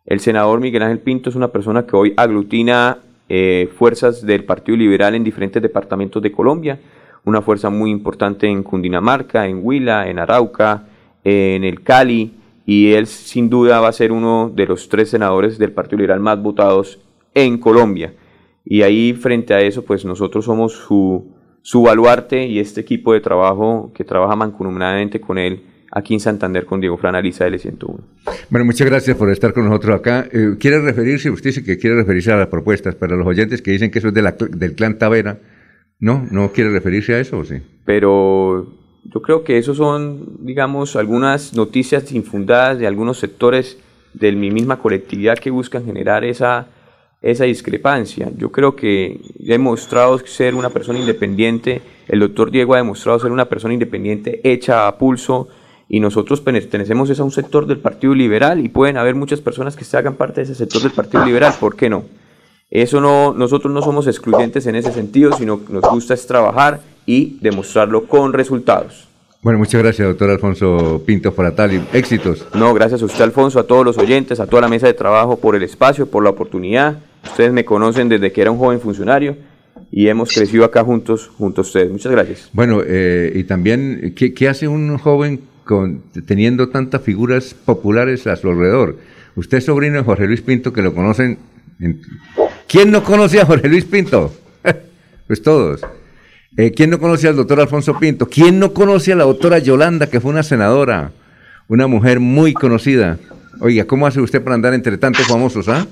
El 0.06 0.20
senador 0.20 0.60
Miguel 0.60 0.82
Ángel 0.82 1.00
Pinto 1.00 1.28
es 1.28 1.36
una 1.36 1.48
persona 1.48 1.86
que 1.86 1.96
hoy 1.96 2.14
aglutina 2.16 2.98
eh, 3.28 3.70
fuerzas 3.76 4.24
del 4.24 4.44
Partido 4.44 4.78
Liberal 4.78 5.14
en 5.14 5.24
diferentes 5.24 5.62
departamentos 5.62 6.22
de 6.22 6.32
Colombia, 6.32 6.80
una 7.24 7.42
fuerza 7.42 7.68
muy 7.68 7.90
importante 7.90 8.46
en 8.46 8.62
Cundinamarca, 8.62 9.46
en 9.46 9.60
Huila, 9.62 10.08
en 10.08 10.18
Arauca, 10.18 10.84
en 11.24 11.64
el 11.64 11.82
Cali, 11.82 12.34
y 12.66 12.92
él 12.92 13.06
sin 13.06 13.50
duda 13.50 13.80
va 13.80 13.88
a 13.88 13.92
ser 13.92 14.12
uno 14.12 14.50
de 14.54 14.66
los 14.66 14.88
tres 14.88 15.10
senadores 15.10 15.58
del 15.58 15.72
Partido 15.72 15.98
Liberal 15.98 16.20
más 16.20 16.42
votados 16.42 17.00
en 17.34 17.58
Colombia. 17.58 18.14
Y 18.64 18.82
ahí 18.82 19.12
frente 19.12 19.52
a 19.52 19.60
eso, 19.60 19.84
pues 19.84 20.04
nosotros 20.04 20.44
somos 20.44 20.72
su, 20.72 21.34
su 21.62 21.82
baluarte 21.82 22.46
y 22.46 22.58
este 22.58 22.80
equipo 22.80 23.12
de 23.12 23.20
trabajo 23.20 23.92
que 23.94 24.04
trabaja 24.04 24.36
mancomunadamente 24.36 25.20
con 25.20 25.38
él 25.38 25.62
aquí 25.94 26.14
en 26.14 26.20
Santander 26.20 26.64
con 26.64 26.80
Diego 26.80 26.96
Fran 26.96 27.14
Ariza 27.14 27.46
L101. 27.46 28.00
Bueno, 28.50 28.64
muchas 28.64 28.86
gracias 28.86 29.16
por 29.16 29.30
estar 29.30 29.52
con 29.52 29.66
nosotros 29.68 30.00
acá. 30.00 30.26
Eh, 30.32 30.56
¿Quiere 30.58 30.80
referirse, 30.80 31.30
usted 31.30 31.50
dice 31.50 31.64
que 31.64 31.78
quiere 31.78 31.96
referirse 31.96 32.32
a 32.32 32.36
las 32.36 32.48
propuestas, 32.48 32.96
pero 32.96 33.16
los 33.16 33.26
oyentes 33.26 33.62
que 33.62 33.70
dicen 33.70 33.90
que 33.90 34.00
eso 34.00 34.08
es 34.08 34.14
de 34.14 34.22
la, 34.22 34.32
del 34.32 34.74
clan 34.74 34.98
Tavera, 34.98 35.38
¿no? 36.00 36.26
¿No 36.30 36.50
quiere 36.52 36.70
referirse 36.70 37.14
a 37.14 37.20
eso 37.20 37.38
o 37.38 37.44
sí? 37.44 37.56
Pero 37.84 38.74
yo 39.04 39.22
creo 39.22 39.44
que 39.44 39.56
eso 39.58 39.74
son, 39.74 40.44
digamos, 40.44 40.96
algunas 40.96 41.54
noticias 41.54 42.10
infundadas 42.12 42.78
de 42.78 42.86
algunos 42.86 43.18
sectores 43.18 43.78
de 44.14 44.32
mi 44.32 44.50
misma 44.50 44.78
colectividad 44.78 45.38
que 45.38 45.50
buscan 45.50 45.84
generar 45.84 46.24
esa 46.24 46.68
esa 47.24 47.44
discrepancia. 47.44 48.30
Yo 48.36 48.52
creo 48.52 48.76
que 48.76 49.18
he 49.40 49.48
demostrado 49.48 50.18
ser 50.18 50.54
una 50.54 50.68
persona 50.68 50.98
independiente, 50.98 51.80
el 52.06 52.20
doctor 52.20 52.50
Diego 52.50 52.74
ha 52.74 52.76
demostrado 52.76 53.18
ser 53.18 53.32
una 53.32 53.46
persona 53.46 53.72
independiente 53.72 54.40
hecha 54.44 54.86
a 54.86 54.98
pulso 54.98 55.48
y 55.88 56.00
nosotros 56.00 56.42
pertenecemos 56.42 57.18
a 57.18 57.24
un 57.24 57.30
sector 57.30 57.66
del 57.66 57.78
Partido 57.78 58.14
Liberal 58.14 58.60
y 58.60 58.68
pueden 58.68 58.98
haber 58.98 59.14
muchas 59.14 59.40
personas 59.40 59.74
que 59.74 59.84
se 59.84 59.96
hagan 59.96 60.16
parte 60.16 60.42
de 60.42 60.44
ese 60.44 60.54
sector 60.54 60.82
del 60.82 60.92
Partido 60.92 61.24
Liberal, 61.24 61.54
¿por 61.58 61.76
qué 61.76 61.88
no? 61.88 62.04
Eso 62.70 63.00
no, 63.00 63.32
nosotros 63.32 63.72
no 63.72 63.80
somos 63.80 64.06
excluyentes 64.06 64.66
en 64.66 64.74
ese 64.74 64.92
sentido, 64.92 65.32
sino 65.32 65.64
que 65.64 65.72
nos 65.72 65.82
gusta 65.84 66.12
es 66.12 66.26
trabajar 66.26 66.80
y 67.06 67.38
demostrarlo 67.40 68.06
con 68.06 68.34
resultados. 68.34 69.08
Bueno, 69.40 69.58
muchas 69.58 69.82
gracias, 69.82 70.06
doctor 70.08 70.28
Alfonso 70.28 71.02
Pinto 71.06 71.32
Foratali. 71.32 71.82
Éxitos. 71.92 72.46
No, 72.54 72.74
gracias 72.74 73.00
a 73.00 73.04
usted, 73.06 73.24
Alfonso, 73.24 73.60
a 73.60 73.66
todos 73.66 73.84
los 73.84 73.96
oyentes, 73.96 74.40
a 74.40 74.46
toda 74.46 74.62
la 74.62 74.68
mesa 74.68 74.86
de 74.86 74.94
trabajo 74.94 75.36
por 75.36 75.54
el 75.54 75.62
espacio, 75.62 76.06
por 76.06 76.22
la 76.22 76.30
oportunidad 76.30 76.98
Ustedes 77.24 77.52
me 77.52 77.64
conocen 77.64 78.08
desde 78.08 78.32
que 78.32 78.42
era 78.42 78.50
un 78.50 78.58
joven 78.58 78.80
funcionario 78.80 79.36
y 79.90 80.08
hemos 80.08 80.32
crecido 80.32 80.64
acá 80.64 80.84
juntos, 80.84 81.30
junto 81.38 81.60
a 81.60 81.64
ustedes. 81.64 81.90
Muchas 81.90 82.12
gracias. 82.12 82.50
Bueno, 82.52 82.80
eh, 82.84 83.32
y 83.34 83.44
también, 83.44 84.14
¿qué, 84.16 84.48
hace 84.48 84.68
un 84.68 84.98
joven 84.98 85.40
con, 85.64 86.02
teniendo 86.26 86.68
tantas 86.68 87.02
figuras 87.02 87.54
populares 87.54 88.26
a 88.26 88.36
su 88.36 88.48
alrededor? 88.50 88.98
Usted 89.36 89.58
es 89.58 89.64
sobrino 89.64 89.96
de 89.96 90.02
Jorge 90.02 90.26
Luis 90.26 90.42
Pinto, 90.42 90.72
que 90.72 90.82
lo 90.82 90.94
conocen. 90.94 91.38
¿Quién 92.68 92.90
no 92.90 93.02
conoce 93.02 93.40
a 93.40 93.46
Jorge 93.46 93.68
Luis 93.68 93.84
Pinto? 93.84 94.32
pues 95.26 95.42
todos. 95.42 95.80
Eh, 96.56 96.70
¿Quién 96.70 96.90
no 96.90 97.00
conoce 97.00 97.26
al 97.26 97.36
doctor 97.36 97.60
Alfonso 97.60 97.98
Pinto? 97.98 98.26
¿Quién 98.28 98.60
no 98.60 98.72
conoce 98.72 99.12
a 99.12 99.16
la 99.16 99.24
doctora 99.24 99.58
Yolanda, 99.58 100.08
que 100.08 100.20
fue 100.20 100.30
una 100.30 100.44
senadora, 100.44 101.10
una 101.66 101.88
mujer 101.88 102.20
muy 102.20 102.52
conocida? 102.52 103.18
Oiga, 103.60 103.84
¿cómo 103.86 104.06
hace 104.06 104.20
usted 104.20 104.42
para 104.42 104.54
andar 104.54 104.74
entre 104.74 104.98
tantos 104.98 105.26
famosos, 105.26 105.68
ah? 105.68 105.86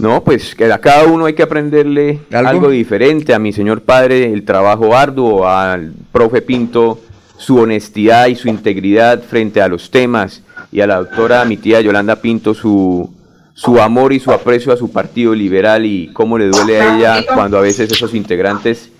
No, 0.00 0.24
pues 0.24 0.54
que 0.54 0.72
a 0.72 0.78
cada 0.78 1.04
uno 1.04 1.26
hay 1.26 1.34
que 1.34 1.42
aprenderle 1.42 2.20
¿Algo? 2.32 2.70
diferente. 2.70 3.34
A 3.34 3.38
mi 3.38 3.52
señor 3.52 3.82
padre 3.82 4.32
el 4.32 4.44
trabajo 4.44 4.96
arduo, 4.96 5.46
al 5.46 5.92
profe 6.12 6.42
Pinto 6.42 6.98
su 7.36 7.56
honestidad 7.56 8.26
y 8.26 8.34
su 8.34 8.48
integridad 8.48 9.22
frente 9.22 9.62
a 9.62 9.68
los 9.68 9.90
temas 9.90 10.42
y 10.70 10.82
a 10.82 10.86
la 10.86 10.96
doctora, 10.96 11.44
mi 11.46 11.56
tía 11.56 11.80
Yolanda 11.80 12.16
Pinto, 12.16 12.52
su, 12.52 13.10
su 13.54 13.80
amor 13.80 14.12
y 14.12 14.20
su 14.20 14.30
aprecio 14.30 14.74
a 14.74 14.76
su 14.76 14.92
partido 14.92 15.34
liberal 15.34 15.86
y 15.86 16.12
cómo 16.12 16.36
le 16.36 16.48
duele 16.48 16.80
a 16.80 16.96
ella 16.96 17.24
cuando 17.34 17.56
a 17.56 17.62
veces 17.62 17.90
esos 17.90 18.12
integrantes, 18.14 18.90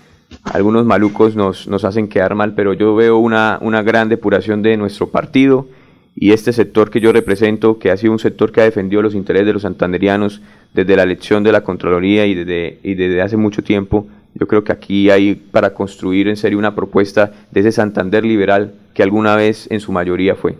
algunos 0.43 0.85
malucos, 0.85 1.35
nos, 1.35 1.67
nos 1.67 1.83
hacen 1.83 2.07
quedar 2.07 2.33
mal, 2.33 2.53
pero 2.55 2.73
yo 2.73 2.95
veo 2.95 3.19
una, 3.19 3.59
una 3.61 3.83
gran 3.83 4.09
depuración 4.09 4.63
de 4.63 4.75
nuestro 4.75 5.09
partido 5.09 5.67
y 6.15 6.31
este 6.31 6.53
sector 6.53 6.89
que 6.89 6.99
yo 6.99 7.11
represento, 7.13 7.79
que 7.79 7.91
ha 7.91 7.97
sido 7.97 8.11
un 8.13 8.19
sector 8.19 8.51
que 8.51 8.61
ha 8.61 8.65
defendido 8.65 9.01
los 9.01 9.15
intereses 9.15 9.47
de 9.47 9.53
los 9.53 9.61
santanderianos 9.61 10.41
desde 10.73 10.95
la 10.95 11.03
elección 11.03 11.43
de 11.43 11.51
la 11.51 11.63
Contraloría 11.63 12.25
y 12.25 12.35
desde, 12.35 12.79
y 12.83 12.95
desde 12.95 13.21
hace 13.21 13.37
mucho 13.37 13.63
tiempo, 13.63 14.07
yo 14.35 14.47
creo 14.47 14.63
que 14.63 14.71
aquí 14.71 15.09
hay 15.09 15.35
para 15.35 15.73
construir 15.73 16.27
en 16.27 16.37
serio 16.37 16.57
una 16.57 16.75
propuesta 16.75 17.31
de 17.51 17.59
ese 17.61 17.71
Santander 17.71 18.23
liberal 18.25 18.73
que 18.93 19.03
alguna 19.03 19.35
vez 19.35 19.67
en 19.71 19.79
su 19.79 19.91
mayoría 19.91 20.35
fue. 20.35 20.55